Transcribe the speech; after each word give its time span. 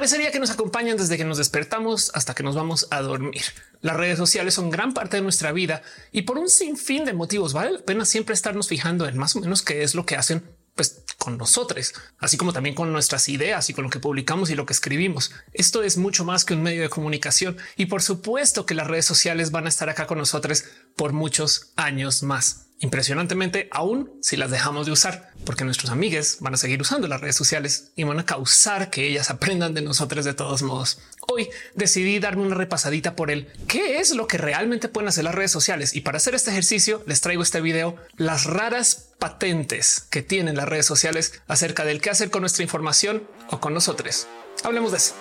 Parecería 0.00 0.32
que 0.32 0.40
nos 0.40 0.50
acompañan 0.50 0.96
desde 0.96 1.18
que 1.18 1.26
nos 1.26 1.36
despertamos 1.36 2.10
hasta 2.14 2.34
que 2.34 2.42
nos 2.42 2.54
vamos 2.54 2.86
a 2.90 3.02
dormir. 3.02 3.42
Las 3.82 3.98
redes 3.98 4.16
sociales 4.16 4.54
son 4.54 4.70
gran 4.70 4.94
parte 4.94 5.18
de 5.18 5.22
nuestra 5.22 5.52
vida 5.52 5.82
y 6.10 6.22
por 6.22 6.38
un 6.38 6.48
sinfín 6.48 7.04
de 7.04 7.12
motivos 7.12 7.52
vale 7.52 7.72
la 7.72 7.80
pena 7.80 8.06
siempre 8.06 8.32
estarnos 8.32 8.66
fijando 8.66 9.06
en 9.06 9.18
más 9.18 9.36
o 9.36 9.40
menos 9.40 9.60
qué 9.60 9.82
es 9.82 9.94
lo 9.94 10.06
que 10.06 10.16
hacen 10.16 10.42
pues 10.74 11.02
con 11.18 11.36
nosotros, 11.36 11.92
así 12.18 12.38
como 12.38 12.54
también 12.54 12.74
con 12.74 12.90
nuestras 12.94 13.28
ideas 13.28 13.68
y 13.68 13.74
con 13.74 13.84
lo 13.84 13.90
que 13.90 14.00
publicamos 14.00 14.48
y 14.48 14.54
lo 14.54 14.64
que 14.64 14.72
escribimos. 14.72 15.32
Esto 15.52 15.82
es 15.82 15.98
mucho 15.98 16.24
más 16.24 16.46
que 16.46 16.54
un 16.54 16.62
medio 16.62 16.80
de 16.80 16.88
comunicación 16.88 17.58
y 17.76 17.84
por 17.84 18.00
supuesto 18.00 18.64
que 18.64 18.74
las 18.74 18.86
redes 18.86 19.04
sociales 19.04 19.50
van 19.50 19.66
a 19.66 19.68
estar 19.68 19.90
acá 19.90 20.06
con 20.06 20.16
nosotros 20.16 20.64
por 20.96 21.12
muchos 21.12 21.72
años 21.76 22.22
más 22.22 22.69
impresionantemente, 22.80 23.68
aún 23.70 24.10
si 24.22 24.36
las 24.36 24.50
dejamos 24.50 24.86
de 24.86 24.92
usar, 24.92 25.30
porque 25.44 25.64
nuestros 25.64 25.90
amigos 25.90 26.38
van 26.40 26.54
a 26.54 26.56
seguir 26.56 26.80
usando 26.80 27.06
las 27.06 27.20
redes 27.20 27.36
sociales 27.36 27.92
y 27.94 28.04
van 28.04 28.18
a 28.18 28.26
causar 28.26 28.90
que 28.90 29.06
ellas 29.06 29.30
aprendan 29.30 29.74
de 29.74 29.82
nosotros 29.82 30.24
de 30.24 30.34
todos 30.34 30.62
modos. 30.62 30.98
Hoy 31.28 31.48
decidí 31.74 32.18
darme 32.18 32.42
una 32.42 32.56
repasadita 32.56 33.14
por 33.14 33.30
el 33.30 33.46
qué 33.68 33.98
es 33.98 34.14
lo 34.14 34.26
que 34.26 34.38
realmente 34.38 34.88
pueden 34.88 35.08
hacer 35.08 35.24
las 35.24 35.34
redes 35.34 35.52
sociales 35.52 35.94
y 35.94 36.00
para 36.00 36.16
hacer 36.16 36.34
este 36.34 36.50
ejercicio 36.50 37.02
les 37.06 37.20
traigo 37.20 37.42
este 37.42 37.60
video, 37.60 37.96
las 38.16 38.44
raras 38.44 39.10
patentes 39.18 40.00
que 40.10 40.22
tienen 40.22 40.56
las 40.56 40.68
redes 40.68 40.86
sociales 40.86 41.40
acerca 41.46 41.84
del 41.84 42.00
qué 42.00 42.10
hacer 42.10 42.30
con 42.30 42.40
nuestra 42.40 42.62
información 42.62 43.22
o 43.50 43.60
con 43.60 43.74
nosotros. 43.74 44.26
Hablemos 44.64 44.90
de 44.90 44.98
eso 44.98 45.14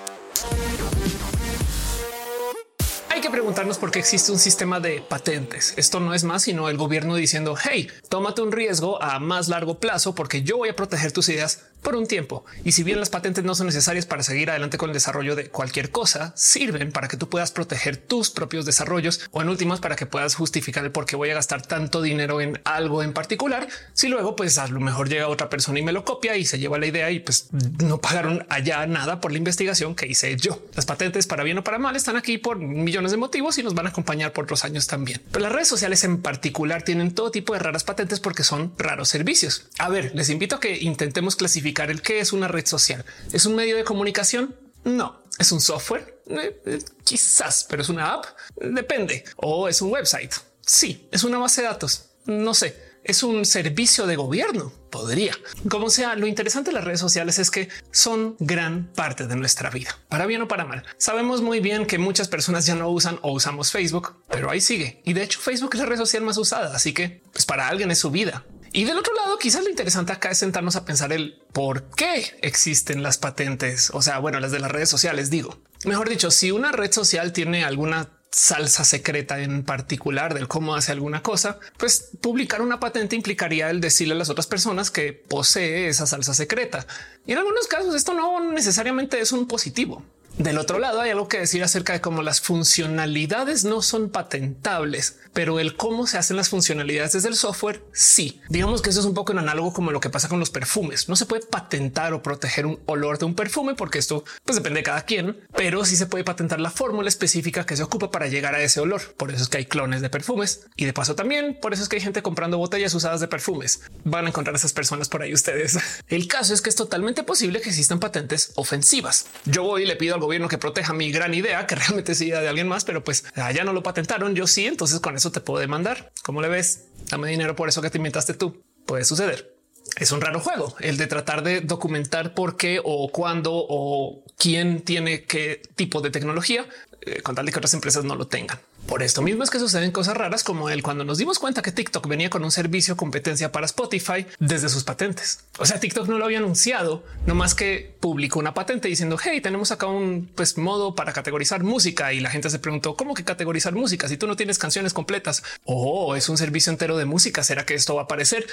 preguntarnos 3.59 3.81
por 3.81 3.91
qué 3.91 3.99
existe 3.99 4.31
un 4.31 4.39
sistema 4.39 4.79
de 4.79 5.01
patentes. 5.01 5.73
Esto 5.75 5.99
no 5.99 6.13
es 6.13 6.23
más 6.23 6.43
sino 6.43 6.69
el 6.69 6.77
gobierno 6.77 7.15
diciendo 7.15 7.57
hey, 7.61 7.89
tómate 8.07 8.41
un 8.41 8.53
riesgo 8.53 9.03
a 9.03 9.19
más 9.19 9.49
largo 9.49 9.81
plazo 9.81 10.15
porque 10.15 10.43
yo 10.43 10.55
voy 10.55 10.69
a 10.69 10.77
proteger 10.77 11.11
tus 11.11 11.27
ideas 11.27 11.65
por 11.81 11.95
un 11.95 12.07
tiempo. 12.07 12.45
Y 12.63 12.73
si 12.73 12.83
bien 12.83 12.99
las 12.99 13.09
patentes 13.09 13.43
no 13.43 13.55
son 13.55 13.67
necesarias 13.67 14.05
para 14.05 14.23
seguir 14.23 14.49
adelante 14.49 14.77
con 14.77 14.89
el 14.89 14.93
desarrollo 14.93 15.35
de 15.35 15.49
cualquier 15.49 15.91
cosa, 15.91 16.33
sirven 16.35 16.91
para 16.91 17.07
que 17.07 17.17
tú 17.17 17.29
puedas 17.29 17.51
proteger 17.51 17.97
tus 17.97 18.29
propios 18.29 18.65
desarrollos 18.65 19.21
o 19.31 19.41
en 19.41 19.49
últimas 19.49 19.79
para 19.79 19.95
que 19.95 20.05
puedas 20.05 20.35
justificar 20.35 20.83
el 20.83 20.91
por 20.91 21.05
qué 21.05 21.15
voy 21.15 21.29
a 21.29 21.35
gastar 21.35 21.61
tanto 21.61 22.01
dinero 22.01 22.41
en 22.41 22.61
algo 22.65 23.03
en 23.03 23.13
particular. 23.13 23.67
Si 23.93 24.07
luego 24.07 24.35
pues 24.35 24.57
a 24.57 24.67
lo 24.67 24.79
mejor 24.79 25.09
llega 25.09 25.27
otra 25.27 25.49
persona 25.49 25.79
y 25.79 25.83
me 25.83 25.91
lo 25.91 26.05
copia 26.05 26.37
y 26.37 26.45
se 26.45 26.59
lleva 26.59 26.77
la 26.77 26.87
idea 26.87 27.11
y 27.11 27.19
pues 27.19 27.49
no 27.51 27.99
pagaron 27.99 28.45
allá 28.49 28.85
nada 28.87 29.19
por 29.19 29.31
la 29.31 29.37
investigación 29.37 29.95
que 29.95 30.07
hice 30.07 30.35
yo. 30.37 30.61
Las 30.75 30.85
patentes 30.85 31.27
para 31.27 31.43
bien 31.43 31.57
o 31.57 31.63
para 31.63 31.79
mal 31.79 31.95
están 31.95 32.15
aquí 32.15 32.37
por 32.37 32.57
millones 32.57 33.11
de 33.11 33.17
motivos 33.17 33.48
y 33.57 33.63
nos 33.63 33.73
van 33.73 33.87
a 33.87 33.89
acompañar 33.89 34.33
por 34.33 34.45
otros 34.45 34.63
años 34.63 34.87
también. 34.87 35.21
Pero 35.31 35.43
las 35.43 35.51
redes 35.51 35.67
sociales 35.67 36.03
en 36.03 36.21
particular 36.21 36.83
tienen 36.83 37.13
todo 37.13 37.31
tipo 37.31 37.53
de 37.53 37.59
raras 37.59 37.83
patentes 37.83 38.19
porque 38.19 38.43
son 38.43 38.73
raros 38.77 39.09
servicios. 39.09 39.65
A 39.77 39.89
ver, 39.89 40.11
les 40.15 40.29
invito 40.29 40.57
a 40.57 40.59
que 40.59 40.77
intentemos 40.77 41.35
clasificar 41.35 41.89
el 41.89 42.01
qué 42.01 42.19
es 42.19 42.33
una 42.33 42.47
red 42.47 42.65
social. 42.65 43.05
¿Es 43.31 43.45
un 43.45 43.55
medio 43.55 43.75
de 43.75 43.83
comunicación? 43.83 44.55
No. 44.83 45.23
¿Es 45.37 45.51
un 45.51 45.61
software? 45.61 46.21
Eh, 46.27 46.61
eh, 46.65 46.79
quizás, 47.03 47.65
pero 47.69 47.81
es 47.81 47.89
una 47.89 48.13
app. 48.13 48.25
Depende. 48.61 49.23
¿O 49.37 49.67
es 49.67 49.81
un 49.81 49.91
website? 49.91 50.33
Sí. 50.61 51.07
¿Es 51.11 51.23
una 51.23 51.37
base 51.37 51.61
de 51.61 51.67
datos? 51.67 52.05
No 52.25 52.53
sé. 52.53 52.88
¿Es 53.03 53.23
un 53.23 53.45
servicio 53.45 54.05
de 54.05 54.15
gobierno? 54.15 54.71
Podría. 54.89 55.33
Como 55.69 55.89
sea, 55.89 56.15
lo 56.15 56.27
interesante 56.27 56.71
de 56.71 56.75
las 56.75 56.83
redes 56.83 56.99
sociales 56.99 57.39
es 57.39 57.51
que 57.51 57.69
son 57.91 58.35
gran 58.39 58.91
parte 58.93 59.27
de 59.27 59.35
nuestra 59.35 59.69
vida, 59.69 59.97
para 60.09 60.25
bien 60.25 60.41
o 60.41 60.47
para 60.47 60.65
mal. 60.65 60.83
Sabemos 60.97 61.41
muy 61.41 61.59
bien 61.59 61.85
que 61.85 61.97
muchas 61.97 62.27
personas 62.27 62.65
ya 62.65 62.75
no 62.75 62.89
usan 62.89 63.19
o 63.21 63.31
usamos 63.31 63.71
Facebook, 63.71 64.23
pero 64.29 64.49
ahí 64.49 64.61
sigue. 64.61 65.01
Y 65.05 65.13
de 65.13 65.23
hecho 65.23 65.39
Facebook 65.39 65.71
es 65.73 65.79
la 65.79 65.85
red 65.85 65.97
social 65.97 66.23
más 66.23 66.37
usada, 66.37 66.75
así 66.75 66.93
que 66.93 67.23
pues 67.31 67.45
para 67.45 67.67
alguien 67.67 67.91
es 67.91 67.99
su 67.99 68.11
vida. 68.11 68.45
Y 68.71 68.83
del 68.83 68.97
otro 68.97 69.13
lado, 69.15 69.37
quizás 69.39 69.63
lo 69.63 69.69
interesante 69.69 70.11
acá 70.11 70.29
es 70.29 70.37
sentarnos 70.37 70.75
a 70.75 70.85
pensar 70.85 71.11
el 71.11 71.41
por 71.53 71.89
qué 71.89 72.37
existen 72.41 73.01
las 73.01 73.17
patentes, 73.17 73.89
o 73.93 74.01
sea, 74.01 74.19
bueno, 74.19 74.39
las 74.39 74.51
de 74.51 74.59
las 74.59 74.71
redes 74.71 74.89
sociales, 74.89 75.29
digo. 75.29 75.59
Mejor 75.85 76.09
dicho, 76.09 76.29
si 76.29 76.51
una 76.51 76.71
red 76.71 76.91
social 76.91 77.33
tiene 77.33 77.63
alguna 77.63 78.18
salsa 78.31 78.83
secreta 78.83 79.39
en 79.39 79.63
particular 79.63 80.33
del 80.33 80.47
cómo 80.47 80.75
hace 80.75 80.91
alguna 80.91 81.23
cosa, 81.23 81.59
pues 81.77 82.11
publicar 82.21 82.61
una 82.61 82.79
patente 82.79 83.15
implicaría 83.15 83.69
el 83.69 83.81
decirle 83.81 84.13
a 84.13 84.17
las 84.17 84.29
otras 84.29 84.47
personas 84.47 84.91
que 84.91 85.13
posee 85.13 85.87
esa 85.87 86.05
salsa 86.05 86.33
secreta. 86.33 86.85
Y 87.25 87.31
en 87.31 87.39
algunos 87.39 87.67
casos 87.67 87.95
esto 87.95 88.13
no 88.13 88.51
necesariamente 88.51 89.19
es 89.19 89.31
un 89.31 89.47
positivo. 89.47 90.03
Del 90.39 90.57
otro 90.57 90.79
lado, 90.79 91.01
hay 91.01 91.09
algo 91.09 91.27
que 91.27 91.37
decir 91.37 91.61
acerca 91.65 91.91
de 91.91 91.99
cómo 91.99 92.21
las 92.21 92.39
funcionalidades 92.39 93.65
no 93.65 93.81
son 93.81 94.09
patentables, 94.09 95.19
pero 95.33 95.59
el 95.59 95.75
cómo 95.75 96.07
se 96.07 96.17
hacen 96.17 96.37
las 96.37 96.47
funcionalidades 96.47 97.11
desde 97.11 97.27
el 97.27 97.35
software, 97.35 97.83
sí. 97.91 98.39
Digamos 98.47 98.81
que 98.81 98.89
eso 98.89 99.01
es 99.01 99.05
un 99.05 99.13
poco 99.13 99.33
en 99.33 99.39
análogo 99.39 99.73
como 99.73 99.91
lo 99.91 99.99
que 99.99 100.09
pasa 100.09 100.29
con 100.29 100.39
los 100.39 100.49
perfumes. 100.49 101.09
No 101.09 101.17
se 101.17 101.25
puede 101.25 101.45
patentar 101.45 102.13
o 102.13 102.23
proteger 102.23 102.65
un 102.65 102.79
olor 102.85 103.17
de 103.17 103.25
un 103.25 103.35
perfume 103.35 103.75
porque 103.75 103.99
esto 103.99 104.23
pues 104.45 104.55
depende 104.55 104.79
de 104.79 104.85
cada 104.85 105.01
quien, 105.01 105.45
pero 105.57 105.83
sí 105.83 105.97
se 105.97 106.05
puede 106.05 106.23
patentar 106.23 106.61
la 106.61 106.71
fórmula 106.71 107.09
específica 107.09 107.65
que 107.65 107.75
se 107.75 107.83
ocupa 107.83 108.09
para 108.09 108.27
llegar 108.27 108.55
a 108.55 108.63
ese 108.63 108.79
olor. 108.79 109.01
Por 109.17 109.31
eso 109.31 109.43
es 109.43 109.49
que 109.49 109.57
hay 109.57 109.65
clones 109.65 110.01
de 110.01 110.09
perfumes 110.09 110.67
y 110.77 110.85
de 110.85 110.93
paso 110.93 111.15
también 111.15 111.59
por 111.61 111.73
eso 111.73 111.83
es 111.83 111.89
que 111.89 111.97
hay 111.97 112.01
gente 112.01 112.21
comprando 112.21 112.57
botellas 112.57 112.93
usadas 112.93 113.19
de 113.19 113.27
perfumes. 113.27 113.81
Van 114.05 114.25
a 114.25 114.29
encontrar 114.29 114.55
a 114.55 114.57
esas 114.57 114.71
personas 114.71 115.09
por 115.09 115.21
ahí 115.21 115.33
ustedes. 115.33 115.77
El 116.07 116.29
caso 116.29 116.53
es 116.53 116.61
que 116.61 116.69
es 116.69 116.77
totalmente 116.77 117.23
posible 117.23 117.59
que 117.59 117.67
existan 117.67 117.99
patentes 117.99 118.53
ofensivas. 118.55 119.25
Yo 119.43 119.63
voy 119.63 119.83
y 119.83 119.85
le 119.85 119.97
pido 119.97 120.15
algo 120.15 120.28
gobierno 120.29 120.47
que 120.47 120.59
proteja 120.59 120.93
mi 120.93 121.11
gran 121.11 121.33
idea, 121.33 121.65
que 121.65 121.75
realmente 121.83 122.11
es 122.11 122.21
idea 122.21 122.39
de 122.39 122.47
alguien 122.47 122.67
más, 122.67 122.85
pero 122.85 123.03
pues 123.03 123.25
allá 123.35 123.63
no 123.63 123.73
lo 123.73 123.81
patentaron. 123.81 124.35
Yo 124.35 124.45
sí, 124.45 124.67
entonces 124.67 124.99
con 124.99 125.15
eso 125.15 125.31
te 125.31 125.41
puedo 125.41 125.59
demandar. 125.59 126.11
¿Cómo 126.23 126.41
le 126.41 126.47
ves? 126.47 126.85
Dame 127.09 127.29
dinero 127.29 127.55
por 127.55 127.67
eso 127.67 127.81
que 127.81 127.89
te 127.89 127.97
inventaste 127.97 128.35
tú. 128.35 128.63
Puede 128.85 129.05
suceder. 129.05 129.58
Es 129.97 130.11
un 130.11 130.21
raro 130.21 130.39
juego 130.39 130.75
el 130.79 130.97
de 130.97 131.07
tratar 131.07 131.43
de 131.43 131.61
documentar 131.61 132.33
por 132.33 132.57
qué 132.57 132.81
o 132.83 133.11
cuándo 133.11 133.51
o 133.53 134.23
quién 134.37 134.81
tiene 134.81 135.23
qué 135.23 135.61
tipo 135.75 136.01
de 136.01 136.11
tecnología 136.11 136.65
eh, 137.01 137.21
con 137.21 137.33
tal 137.33 137.45
de 137.45 137.51
que 137.51 137.59
otras 137.59 137.73
empresas 137.73 138.03
no 138.03 138.15
lo 138.15 138.27
tengan. 138.27 138.59
Por 138.85 139.03
esto 139.03 139.21
mismo 139.21 139.43
es 139.43 139.49
que 139.49 139.59
suceden 139.59 139.91
cosas 139.91 140.17
raras 140.17 140.43
como 140.43 140.69
el 140.69 140.83
cuando 140.83 141.03
nos 141.05 141.17
dimos 141.17 141.39
cuenta 141.39 141.61
que 141.61 141.71
TikTok 141.71 142.07
venía 142.07 142.29
con 142.29 142.43
un 142.43 142.51
servicio 142.51 142.97
competencia 142.97 143.51
para 143.51 143.65
Spotify 143.67 144.25
desde 144.39 144.67
sus 144.67 144.83
patentes. 144.83 145.45
O 145.59 145.65
sea, 145.65 145.79
TikTok 145.79 146.07
no 146.07 146.17
lo 146.17 146.25
había 146.25 146.39
anunciado, 146.39 147.03
no 147.25 147.35
más 147.35 147.55
que 147.55 147.95
publicó 147.99 148.39
una 148.39 148.53
patente 148.53 148.89
diciendo 148.89 149.17
hey, 149.21 149.39
tenemos 149.41 149.71
acá 149.71 149.85
un 149.85 150.29
pues, 150.35 150.57
modo 150.57 150.93
para 150.93 151.13
categorizar 151.13 151.63
música 151.63 152.11
y 152.13 152.19
la 152.19 152.31
gente 152.31 152.49
se 152.49 152.59
preguntó 152.59 152.95
cómo 152.97 153.13
que 153.13 153.23
categorizar 153.23 153.73
música 153.73 154.07
si 154.07 154.17
tú 154.17 154.27
no 154.27 154.35
tienes 154.35 154.57
canciones 154.57 154.93
completas 154.93 155.43
o 155.63 156.07
oh, 156.07 156.15
es 156.15 156.27
un 156.27 156.37
servicio 156.37 156.71
entero 156.71 156.97
de 156.97 157.05
música. 157.05 157.43
¿Será 157.43 157.65
que 157.65 157.75
esto 157.75 157.95
va 157.95 158.01
a 158.01 158.03
aparecer? 158.05 158.45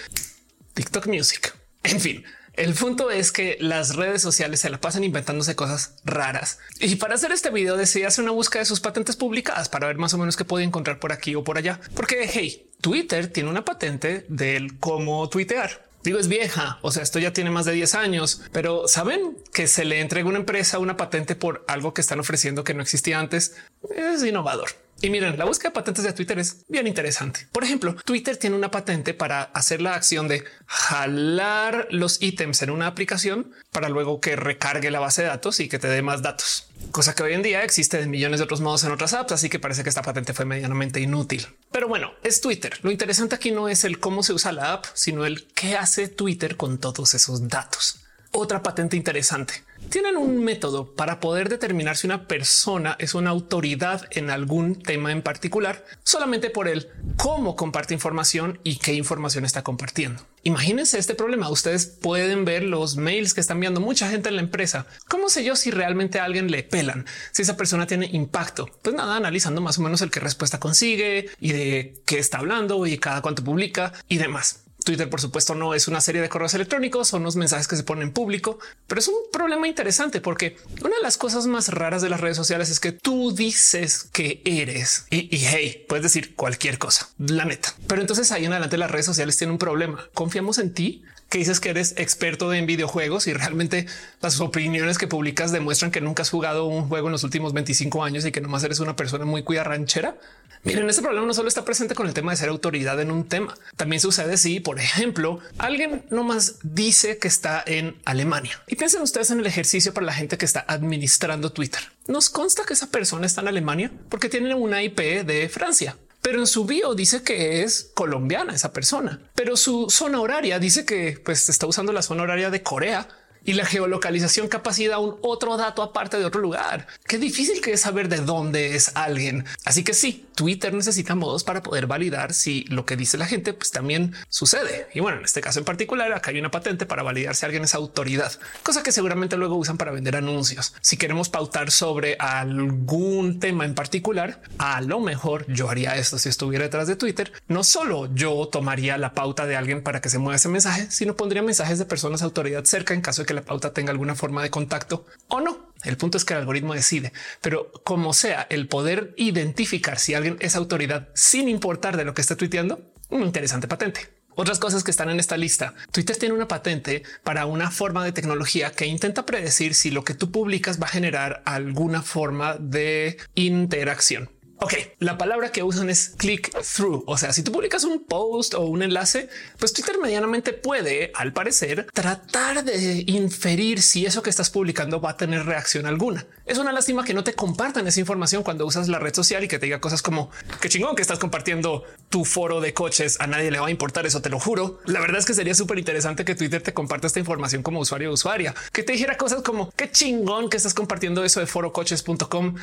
TikTok 0.77 1.07
Music. 1.07 1.55
En 1.83 2.01
fin, 2.01 2.25
el 2.55 2.75
punto 2.75 3.13
es 3.13 3.31
que 3.31 3.57
las 3.61 3.95
redes 3.95 4.21
sociales 4.21 4.59
se 4.59 4.71
la 4.71 4.81
pasan 4.81 5.05
inventándose 5.05 5.55
cosas 5.55 5.95
raras. 6.05 6.59
Y 6.81 6.97
para 6.97 7.15
hacer 7.15 7.31
este 7.31 7.51
video 7.51 7.77
decidí 7.77 8.03
hacer 8.03 8.25
una 8.25 8.33
búsqueda 8.33 8.63
de 8.63 8.67
sus 8.67 8.81
patentes 8.81 9.15
publicadas 9.15 9.69
para 9.69 9.87
ver 9.87 9.99
más 9.99 10.15
o 10.15 10.19
menos 10.19 10.37
qué 10.37 10.45
puedo 10.45 10.65
encontrar 10.65 10.99
por 10.99 11.13
aquí 11.13 11.37
o 11.37 11.45
por 11.45 11.59
allá. 11.59 11.81
Porque 11.95 12.29
hey, 12.29 12.69
Twitter 12.81 13.29
tiene 13.29 13.51
una 13.51 13.65
patente 13.65 14.27
del 14.29 14.81
cómo 14.81 15.29
tuitear. 15.29 15.87
Digo, 16.03 16.19
es 16.19 16.27
vieja, 16.27 16.81
o 16.83 16.91
sea, 16.91 17.05
esto 17.05 17.21
ya 17.21 17.33
tiene 17.33 17.51
más 17.51 17.67
de 17.67 17.73
10 17.73 17.95
años, 17.95 18.43
pero 18.53 18.89
saben 18.89 19.37
que 19.53 19.69
se 19.69 19.85
le 19.85 20.01
entrega 20.01 20.29
una 20.29 20.39
empresa 20.39 20.81
una 20.81 20.97
patente 20.97 21.37
por 21.37 21.65
algo 21.69 21.95
que 21.95 22.01
están 22.01 22.19
ofreciendo 22.19 22.65
que 22.65 22.75
no 22.75 22.83
existía 22.83 23.21
antes. 23.21 23.55
Es 23.95 24.25
innovador. 24.25 24.71
Y 25.03 25.11
miren, 25.11 25.37
la 25.39 25.45
búsqueda 25.45 25.71
de 25.71 25.75
patentes 25.75 26.05
de 26.05 26.13
Twitter 26.13 26.39
es 26.39 26.65
bien 26.69 26.87
interesante. 26.87 27.49
Por 27.53 27.65
ejemplo, 27.65 27.95
Twitter 28.05 28.39
tiene 28.39 28.57
una 28.57 28.71
patente 28.71 29.13
para 29.13 29.43
hacer 29.43 29.83
la 29.83 29.95
acción 29.95 30.27
de 30.27 30.45
jalar 30.67 31.87
los 31.91 32.23
ítems 32.23 32.63
en 32.63 32.71
una 32.71 32.87
aplicación 32.87 33.53
para 33.73 33.91
luego 33.91 34.21
que 34.21 34.37
recargue 34.37 34.91
la 34.91 35.01
base 35.01 35.23
de 35.23 35.29
datos 35.29 35.61
y 35.61 35.69
que 35.69 35.79
te 35.79 35.89
dé 35.89 36.01
más 36.01 36.23
datos, 36.23 36.69
cosa 36.93 37.15
que 37.15 37.23
hoy 37.23 37.35
en 37.35 37.43
día 37.43 37.63
existe 37.63 37.99
de 37.99 38.07
millones 38.07 38.41
de 38.41 38.45
otros 38.45 38.63
modos 38.63 38.85
en 38.85 38.93
otras 38.93 39.13
apps. 39.13 39.33
Así 39.33 39.51
que 39.51 39.59
parece 39.59 39.83
que 39.83 39.91
esta 39.91 40.03
patente 40.03 40.33
fue 40.33 40.47
medianamente 40.47 40.99
inútil. 40.99 41.47
Pero 41.71 41.89
bueno, 41.89 42.13
es 42.23 42.41
Twitter. 42.41 42.79
Lo 42.83 42.91
interesante 42.91 43.35
aquí 43.35 43.51
no 43.51 43.69
es 43.69 43.85
el 43.85 44.01
cómo 44.01 44.23
se 44.23 44.33
usa 44.33 44.53
la 44.53 44.73
app, 44.73 44.87
sino 44.95 45.27
el 45.27 45.47
qué 45.49 45.77
hace 45.77 46.09
Twitter 46.09 46.57
con 46.57 46.79
todos 46.79 47.13
esos 47.13 47.49
datos. 47.49 48.06
Otra 48.39 48.63
patente 48.63 48.99
interesante 48.99 49.65
tienen 49.89 50.19
un 50.19 50.45
método 50.45 50.95
para 50.95 51.21
poder 51.21 51.49
determinar 51.49 51.97
si 51.97 52.07
una 52.07 52.29
persona 52.29 52.95
es 52.99 53.15
una 53.15 53.31
autoridad 53.31 54.07
en 54.11 54.29
algún 54.29 54.83
tema 54.83 55.11
en 55.11 55.23
particular 55.23 55.87
solamente 56.03 56.51
por 56.51 56.69
el 56.69 56.91
cómo 57.17 57.57
comparte 57.57 57.95
información 57.95 58.61
y 58.63 58.77
qué 58.77 58.93
información 58.93 59.47
está 59.47 59.63
compartiendo. 59.63 60.23
Imagínense 60.43 60.99
este 60.99 61.15
problema. 61.15 61.49
Ustedes 61.49 61.87
pueden 61.87 62.45
ver 62.45 62.63
los 62.63 62.99
mails 62.99 63.33
que 63.33 63.41
están 63.41 63.57
enviando 63.57 63.81
mucha 63.81 64.11
gente 64.11 64.29
en 64.29 64.37
la 64.37 64.43
empresa. 64.43 64.87
¿Cómo 65.09 65.31
sé 65.31 65.43
yo 65.43 65.57
si 65.57 65.71
realmente 65.71 66.21
a 66.21 66.25
alguien 66.25 66.51
le 66.51 66.63
pelan? 66.63 67.07
Si 67.33 67.41
esa 67.41 67.57
persona 67.57 67.87
tiene 67.87 68.11
impacto? 68.13 68.69
Pues 68.83 68.95
nada, 68.95 69.17
analizando 69.17 69.63
más 69.63 69.79
o 69.79 69.83
menos 69.83 70.03
el 70.03 70.11
que 70.11 70.21
respuesta 70.21 70.61
consigue 70.61 71.31
y 71.41 71.53
de 71.53 72.03
qué 72.05 72.19
está 72.19 72.37
hablando 72.37 72.87
y 72.87 72.99
cada 72.99 73.23
cuánto 73.23 73.43
publica 73.43 73.95
y 74.09 74.19
demás. 74.19 74.66
Twitter, 74.87 75.11
por 75.11 75.21
supuesto, 75.21 75.57
no 75.57 75.75
es 75.75 75.89
una 75.89 76.01
serie 76.01 76.23
de 76.23 76.29
correos 76.29 76.55
electrónicos, 76.55 77.09
son 77.09 77.23
unos 77.23 77.35
mensajes 77.35 77.67
que 77.67 77.75
se 77.77 77.83
ponen 77.83 78.05
en 78.05 78.13
público, 78.13 78.61
pero 78.87 79.01
es 79.01 79.09
un 79.09 79.17
problema 79.33 79.67
interesante 79.67 80.21
porque 80.21 80.57
una 80.81 80.97
de 80.97 81.03
las 81.03 81.19
cosas 81.19 81.49
más 81.49 81.69
raras 81.69 82.03
de 82.03 82.09
las 82.09 82.21
redes 82.21 82.37
sociales 82.37 82.71
es 82.71 82.79
que 82.79 82.93
tú 82.93 83.35
dices 83.35 84.09
que 84.13 84.41
eres 84.45 85.07
y, 85.11 85.29
hey, 85.33 85.85
puedes 85.89 86.05
decir 86.05 86.37
cualquier 86.37 86.79
cosa, 86.79 87.11
la 87.19 87.45
neta. 87.45 87.75
Pero 87.89 88.01
entonces 88.01 88.31
ahí 88.31 88.45
en 88.45 88.53
adelante 88.53 88.79
las 88.79 88.91
redes 88.91 89.07
sociales 89.07 89.37
tienen 89.37 89.53
un 89.53 89.59
problema. 89.59 90.09
Confiamos 90.15 90.59
en 90.59 90.73
ti 90.73 91.03
que 91.29 91.39
dices 91.39 91.61
que 91.61 91.71
eres 91.71 91.95
experto 91.97 92.53
en 92.55 92.67
videojuegos 92.67 93.27
y 93.27 93.33
realmente 93.33 93.87
las 94.21 94.41
opiniones 94.41 94.99
que 94.99 95.09
publicas 95.09 95.53
demuestran 95.53 95.91
que 95.91 96.01
nunca 96.01 96.23
has 96.23 96.31
jugado 96.31 96.67
un 96.67 96.89
juego 96.89 97.09
en 97.09 97.13
los 97.13 97.25
últimos 97.25 97.53
25 97.53 98.05
años 98.05 98.25
y 98.25 98.33
que 98.33 98.41
nomás 98.41 98.63
eres 98.65 98.81
una 98.81 98.97
persona 98.97 99.25
muy 99.25 99.43
cuya 99.43 99.65
ranchera. 99.65 100.17
Miren, 100.63 100.89
este 100.89 101.03
problema 101.03 101.27
no 101.27 101.35
solo 101.35 101.49
está 101.49 101.65
presente 101.65 101.95
con 101.95 102.07
el 102.07 102.15
tema 102.15 102.33
de 102.33 102.39
ser 102.39 102.49
autoridad 102.49 103.01
en 103.01 103.11
un 103.11 103.29
tema, 103.29 103.57
también 103.77 104.01
sucede 104.01 104.37
si, 104.37 104.61
por 104.61 104.81
ejemplo, 104.81 105.41
alguien 105.59 106.05
nomás 106.11 106.57
dice 106.63 107.19
que 107.19 107.29
está 107.29 107.63
en 107.67 107.97
Alemania 108.05 108.63
y 108.67 108.77
piensen 108.77 109.03
ustedes 109.03 109.31
en 109.31 109.41
el 109.41 109.47
ejercicio 109.47 109.95
para 109.95 110.07
la 110.07 110.13
gente 110.13 110.39
que 110.39 110.45
está 110.45 110.65
administrando 110.67 111.53
Twitter. 111.53 111.81
Nos 112.09 112.31
consta 112.31 112.65
que 112.65 112.75
esa 112.75 112.91
persona 112.91 113.27
está 113.27 113.43
en 113.43 113.49
Alemania 113.49 113.93
porque 114.09 114.29
tiene 114.29 114.55
una 114.55 114.83
IP 114.83 115.25
de 115.25 115.49
Francia 115.49 115.97
pero 116.27 116.41
en 116.41 116.49
su 116.49 116.65
bio 116.65 116.97
dice 116.97 117.23
que 117.23 117.63
es 117.63 117.93
colombiana 117.95 118.53
esa 118.53 118.73
persona, 118.73 119.21
pero 119.37 119.57
su 119.57 119.89
zona 119.91 120.21
horaria 120.21 120.59
dice 120.59 120.85
que 120.85 121.21
pues 121.25 121.49
está 121.49 121.69
usando 121.69 121.93
la 121.93 122.03
zona 122.03 122.25
horaria 122.25 122.51
de 122.51 122.65
Corea 122.65 123.07
y 123.47 123.55
la 123.55 123.65
geolocalización 123.65 124.49
capacidad 124.49 125.01
un 125.01 125.17
otro 125.23 125.57
dato 125.57 125.83
aparte 125.83 126.19
de 126.19 126.25
otro 126.25 126.41
lugar. 126.41 126.87
Qué 127.07 127.17
difícil 127.17 127.61
que 127.61 127.73
es 127.73 127.81
saber 127.81 128.09
de 128.09 128.19
dónde 128.19 128.75
es 128.75 128.91
alguien. 128.95 129.45
Así 129.65 129.85
que 129.85 129.95
sí, 129.95 130.27
Twitter 130.35 130.75
necesita 130.75 131.15
modos 131.15 131.45
para 131.45 131.63
poder 131.63 131.87
validar 131.87 132.35
si 132.35 132.65
lo 132.65 132.85
que 132.85 132.97
dice 132.97 133.17
la 133.17 133.27
gente 133.27 133.55
pues 133.55 133.71
también 133.71 134.15
sucede. 134.29 134.89
Y 134.93 135.01
bueno, 135.01 135.19
en 135.19 135.25
este 135.25 135.41
caso 135.41 135.61
en 135.61 135.65
particular, 135.65 136.13
acá 136.13 136.33
hay 136.33 136.39
una 136.39 136.51
patente 136.51 136.87
para 136.87 137.05
validar 137.05 137.37
si 137.37 137.47
alguien 137.47 137.65
es 137.65 137.75
autoridad, 137.75 138.33
cosa 138.63 138.83
que 138.83 138.93
seguramente 138.93 139.37
luego 139.37 139.57
usan 139.57 139.79
para 139.79 139.93
vender 139.93 140.17
anuncios. 140.17 140.75
Si 140.81 140.97
queremos 140.97 141.29
pautar 141.29 141.71
sobre 141.71 142.17
algún 142.19 143.39
tema 143.39 143.65
en 143.65 143.75
particular, 143.75 144.43
a 144.59 144.81
lo 144.81 144.99
mejor 144.99 145.47
yo 145.47 145.71
haría 145.71 145.97
esto 145.97 146.19
si 146.19 146.29
estuviera 146.29 146.65
detrás 146.65 146.89
de 146.89 146.97
Twitter. 146.97 147.33
No 147.47 147.63
solo 147.63 148.13
yo 148.13 148.49
tomaría 148.51 148.99
la 148.99 149.15
pauta 149.15 149.47
de 149.47 149.57
alguien 149.57 149.83
para 149.83 150.01
que 150.01 150.09
se 150.09 150.19
mueva 150.19 150.35
ese 150.35 150.49
mensaje, 150.49 150.91
sino 150.91 151.15
pondría 151.15 151.43
mensajes 151.43 151.79
de 151.79 151.85
personas 151.85 152.23
autoridad 152.23 152.65
cerca 152.65 152.93
en 152.93 153.01
caso 153.01 153.23
de 153.23 153.27
que 153.27 153.36
la 153.37 153.43
pauta 153.43 153.73
tenga 153.73 153.93
alguna 153.93 154.15
forma 154.15 154.43
de 154.43 154.51
contacto 154.51 155.07
o 155.29 155.41
no. 155.41 155.73
El 155.85 155.97
punto 155.97 156.19
es 156.19 156.25
que 156.25 156.35
el 156.35 156.41
algoritmo 156.41 156.75
decide, 156.75 157.13
pero 157.41 157.71
como 157.85 158.13
sea, 158.13 158.47
el 158.51 158.67
poder 158.67 159.15
identificar 159.17 159.99
si 159.99 160.15
alguien 160.15 160.37
es 160.41 160.57
autoridad 160.57 161.09
sin 161.15 161.49
importar 161.49 161.97
de 161.97 162.05
lo 162.05 162.15
que 162.15 162.23
esté 162.23 162.35
tuiteando, 162.35 162.81
un 163.11 163.23
interesante 163.23 163.69
patente. 163.69 164.17
Otras 164.39 164.59
cosas 164.59 164.85
que 164.85 164.91
están 164.91 165.09
en 165.09 165.19
esta 165.19 165.39
lista. 165.39 165.75
Twitter 165.93 166.17
tiene 166.17 166.35
una 166.35 166.47
patente 166.47 167.03
para 167.25 167.47
una 167.47 167.71
forma 167.71 168.05
de 168.05 168.13
tecnología 168.13 168.71
que 168.71 168.85
intenta 168.87 169.25
predecir 169.25 169.75
si 169.75 169.91
lo 169.91 170.05
que 170.05 170.13
tú 170.13 170.31
publicas 170.31 170.81
va 170.81 170.87
a 170.87 170.91
generar 170.91 171.43
alguna 171.47 172.03
forma 172.03 172.57
de 172.59 173.17
interacción. 173.35 174.29
Ok, 174.59 174.73
la 175.01 175.19
palabra 175.19 175.53
que 175.53 175.63
usan 175.63 175.91
es 175.91 176.15
click 176.17 176.51
through. 176.63 177.05
O 177.07 177.19
sea, 177.19 177.33
si 177.33 177.43
tú 177.43 177.53
publicas 177.53 177.85
un 177.85 178.05
post 178.05 178.55
o 178.55 178.63
un 178.63 178.83
enlace, 178.83 179.29
pues 179.59 179.75
Twitter 179.75 179.99
medianamente 180.01 180.55
puede, 180.55 181.13
al 181.15 181.35
parecer, 181.35 181.87
tratar 181.93 182.65
de 182.65 183.05
inferir 183.07 183.83
si 183.83 184.07
eso 184.07 184.23
que 184.23 184.31
estás 184.31 184.49
publicando 184.49 185.01
va 185.01 185.11
a 185.11 185.17
tener 185.19 185.45
reacción 185.45 185.85
alguna. 185.85 186.27
Es 186.47 186.57
una 186.57 186.73
lástima 186.73 187.05
que 187.05 187.13
no 187.13 187.23
te 187.23 187.35
compartan 187.35 187.87
esa 187.87 188.01
información 188.01 188.43
cuando 188.43 188.65
usas 188.65 188.89
la 188.89 188.99
red 188.99 189.15
social 189.15 189.45
y 189.45 189.49
que 189.49 189.59
te 189.59 189.67
diga 189.67 189.81
cosas 189.81 190.01
como 190.01 190.31
qué 190.61 190.71
chingón 190.71 190.97
que 190.97 191.03
estás 191.03 191.19
compartiendo 191.19 191.85
tu 192.09 192.25
foro 192.25 192.61
de 192.61 192.75
coches. 192.75 193.21
A 193.21 193.27
nadie 193.27 193.51
le 193.51 193.59
va 193.59 193.67
a 193.67 193.71
importar 193.71 194.07
eso, 194.07 194.23
te 194.23 194.31
lo 194.31 194.39
juro. 194.39 194.81
La 194.85 195.01
verdad 195.01 195.19
es 195.19 195.27
que 195.27 195.35
sería 195.35 195.55
súper 195.55 195.79
interesante 195.79 196.25
que 196.25 196.35
Twitter 196.35 196.63
te 196.63 196.73
comparta 196.75 197.07
esta 197.07 197.19
información 197.19 197.63
como 197.63 197.81
usuario 197.81 198.11
o 198.11 198.15
usuaria, 198.15 198.55
que 198.73 198.83
te 198.83 198.93
dijera 198.93 199.17
cosas 199.17 199.43
como 199.43 199.71
qué 199.73 199.91
chingón 199.91 200.51
que 200.51 200.57
estás 200.57 200.75
compartiendo 200.75 201.25
eso 201.25 201.41
de 201.41 201.47
forocoches.com, 201.47 202.55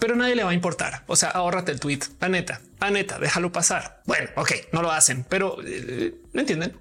pero 0.00 0.16
nadie 0.16 0.34
le 0.34 0.44
va 0.44 0.50
a 0.50 0.54
importar. 0.54 1.04
O 1.06 1.16
sea, 1.16 1.30
ahórrate 1.30 1.72
el 1.72 1.80
tweet. 1.80 2.00
La 2.20 2.28
neta, 2.28 2.60
la 2.80 2.90
neta, 2.90 3.18
déjalo 3.18 3.52
pasar. 3.52 4.02
Bueno, 4.06 4.30
ok, 4.36 4.52
no 4.72 4.82
lo 4.82 4.90
hacen, 4.92 5.24
pero 5.28 5.58
eh, 5.64 6.14
no 6.32 6.40
entienden. 6.40 6.76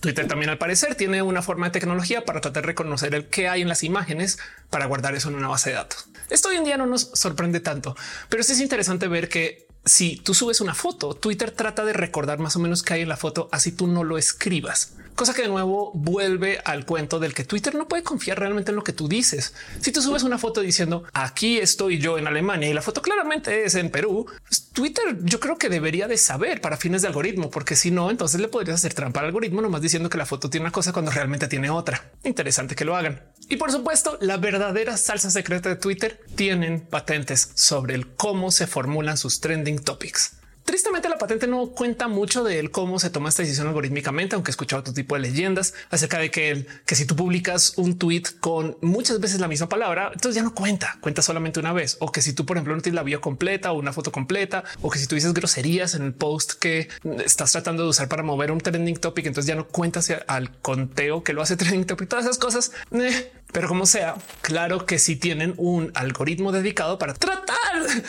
Twitter 0.00 0.26
también 0.26 0.50
al 0.50 0.58
parecer 0.58 0.94
tiene 0.94 1.22
una 1.22 1.42
forma 1.42 1.66
de 1.66 1.72
tecnología 1.72 2.24
para 2.24 2.40
tratar 2.40 2.62
de 2.62 2.68
reconocer 2.68 3.14
el 3.14 3.26
que 3.26 3.48
hay 3.48 3.62
en 3.62 3.68
las 3.68 3.82
imágenes 3.82 4.38
para 4.70 4.86
guardar 4.86 5.14
eso 5.14 5.28
en 5.28 5.36
una 5.36 5.48
base 5.48 5.70
de 5.70 5.76
datos. 5.76 6.08
Esto 6.30 6.48
hoy 6.48 6.56
en 6.56 6.64
día 6.64 6.76
no 6.76 6.86
nos 6.86 7.10
sorprende 7.14 7.60
tanto, 7.60 7.96
pero 8.28 8.42
sí 8.42 8.52
es 8.52 8.60
interesante 8.60 9.06
ver 9.08 9.28
que 9.28 9.66
si 9.84 10.16
tú 10.16 10.34
subes 10.34 10.60
una 10.60 10.74
foto, 10.74 11.14
Twitter 11.14 11.50
trata 11.50 11.84
de 11.84 11.92
recordar 11.92 12.38
más 12.38 12.56
o 12.56 12.60
menos 12.60 12.82
qué 12.82 12.94
hay 12.94 13.00
en 13.02 13.08
la 13.08 13.16
foto, 13.16 13.48
así 13.52 13.72
tú 13.72 13.86
no 13.86 14.04
lo 14.04 14.18
escribas. 14.18 14.94
Cosa 15.14 15.34
que 15.34 15.42
de 15.42 15.48
nuevo 15.48 15.92
vuelve 15.94 16.58
al 16.64 16.86
cuento 16.86 17.18
del 17.18 17.34
que 17.34 17.44
Twitter 17.44 17.74
no 17.74 17.88
puede 17.88 18.02
confiar 18.02 18.38
realmente 18.38 18.70
en 18.70 18.76
lo 18.76 18.84
que 18.84 18.92
tú 18.92 19.08
dices. 19.08 19.54
Si 19.80 19.92
tú 19.92 20.00
subes 20.00 20.22
una 20.22 20.38
foto 20.38 20.60
diciendo 20.60 21.04
aquí 21.12 21.58
estoy 21.58 21.98
yo 21.98 22.18
en 22.18 22.26
Alemania 22.26 22.68
y 22.68 22.72
la 22.72 22.82
foto 22.82 23.02
claramente 23.02 23.64
es 23.64 23.74
en 23.74 23.90
Perú, 23.90 24.26
pues 24.46 24.70
Twitter 24.72 25.18
yo 25.22 25.38
creo 25.40 25.58
que 25.58 25.68
debería 25.68 26.08
de 26.08 26.16
saber 26.16 26.60
para 26.60 26.76
fines 26.76 27.02
de 27.02 27.08
algoritmo, 27.08 27.50
porque 27.50 27.76
si 27.76 27.90
no, 27.90 28.10
entonces 28.10 28.40
le 28.40 28.48
podrías 28.48 28.76
hacer 28.76 28.94
trampa 28.94 29.20
al 29.20 29.26
algoritmo 29.26 29.60
nomás 29.60 29.82
diciendo 29.82 30.08
que 30.08 30.18
la 30.18 30.26
foto 30.26 30.48
tiene 30.48 30.64
una 30.64 30.72
cosa 30.72 30.92
cuando 30.92 31.10
realmente 31.10 31.48
tiene 31.48 31.70
otra. 31.70 32.10
Interesante 32.24 32.74
que 32.74 32.84
lo 32.84 32.96
hagan. 32.96 33.22
Y 33.48 33.56
por 33.56 33.70
supuesto, 33.70 34.18
la 34.20 34.38
verdadera 34.38 34.96
salsa 34.96 35.30
secreta 35.30 35.68
de 35.68 35.76
Twitter 35.76 36.20
tienen 36.34 36.80
patentes 36.80 37.50
sobre 37.54 37.94
el 37.94 38.14
cómo 38.14 38.50
se 38.50 38.66
formulan 38.66 39.18
sus 39.18 39.40
trending 39.40 39.80
topics. 39.80 40.36
Tristemente, 40.64 41.08
la 41.08 41.18
patente 41.18 41.46
no 41.46 41.68
cuenta 41.68 42.08
mucho 42.08 42.44
de 42.44 42.70
cómo 42.70 42.98
se 42.98 43.10
toma 43.10 43.28
esta 43.28 43.42
decisión 43.42 43.66
algorítmicamente, 43.66 44.34
aunque 44.34 44.50
he 44.50 44.52
escuchado 44.52 44.80
otro 44.80 44.94
tipo 44.94 45.14
de 45.14 45.22
leyendas 45.22 45.74
acerca 45.90 46.18
de 46.18 46.30
que, 46.30 46.66
que 46.86 46.94
si 46.94 47.04
tú 47.04 47.16
publicas 47.16 47.74
un 47.76 47.98
tweet 47.98 48.22
con 48.40 48.76
muchas 48.80 49.20
veces 49.20 49.40
la 49.40 49.48
misma 49.48 49.68
palabra, 49.68 50.10
entonces 50.12 50.36
ya 50.36 50.42
no 50.42 50.54
cuenta, 50.54 50.98
cuenta 51.00 51.22
solamente 51.22 51.60
una 51.60 51.72
vez. 51.72 51.96
O 52.00 52.12
que 52.12 52.22
si 52.22 52.32
tú, 52.32 52.46
por 52.46 52.56
ejemplo, 52.56 52.74
no 52.74 52.82
tienes 52.82 52.96
la 52.96 53.02
bio 53.02 53.20
completa 53.20 53.72
o 53.72 53.78
una 53.78 53.92
foto 53.92 54.12
completa, 54.12 54.64
o 54.80 54.90
que 54.90 54.98
si 54.98 55.06
tú 55.06 55.14
dices 55.14 55.34
groserías 55.34 55.94
en 55.94 56.02
el 56.02 56.14
post 56.14 56.52
que 56.52 56.88
estás 57.24 57.52
tratando 57.52 57.82
de 57.82 57.88
usar 57.88 58.08
para 58.08 58.22
mover 58.22 58.52
un 58.52 58.60
trending 58.60 58.96
topic, 58.96 59.26
entonces 59.26 59.48
ya 59.48 59.56
no 59.56 59.66
cuentas 59.66 60.12
al 60.26 60.56
conteo 60.58 61.24
que 61.24 61.32
lo 61.32 61.42
hace 61.42 61.56
trending 61.56 61.86
topic, 61.86 62.08
todas 62.08 62.24
esas 62.24 62.38
cosas. 62.38 62.72
Eh, 62.92 63.32
pero 63.52 63.68
como 63.68 63.86
sea, 63.86 64.16
claro 64.40 64.86
que 64.86 64.98
si 64.98 65.16
tienen 65.16 65.54
un 65.58 65.92
algoritmo 65.94 66.52
dedicado 66.52 66.98
para 66.98 67.14
tratar. 67.14 67.52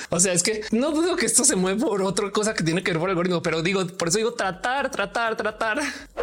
O 0.10 0.20
sea, 0.20 0.34
es 0.34 0.44
que 0.44 0.62
no 0.72 0.92
dudo 0.92 1.16
que 1.16 1.26
esto 1.26 1.44
se 1.44 1.56
mueve 1.56 1.82
por 1.82 2.02
otra 2.02 2.32
cosa 2.32 2.54
que 2.54 2.64
tiene 2.64 2.84
que 2.84 2.92
ver 2.92 3.00
con 3.00 3.10
el 3.10 3.12
algoritmo, 3.12 3.42
pero 3.42 3.62
digo, 3.62 3.86
por 3.88 4.08
eso 4.08 4.18
digo 4.18 4.34
tratar, 4.34 4.90
tratar, 4.92 5.36
tratar, 5.36 5.80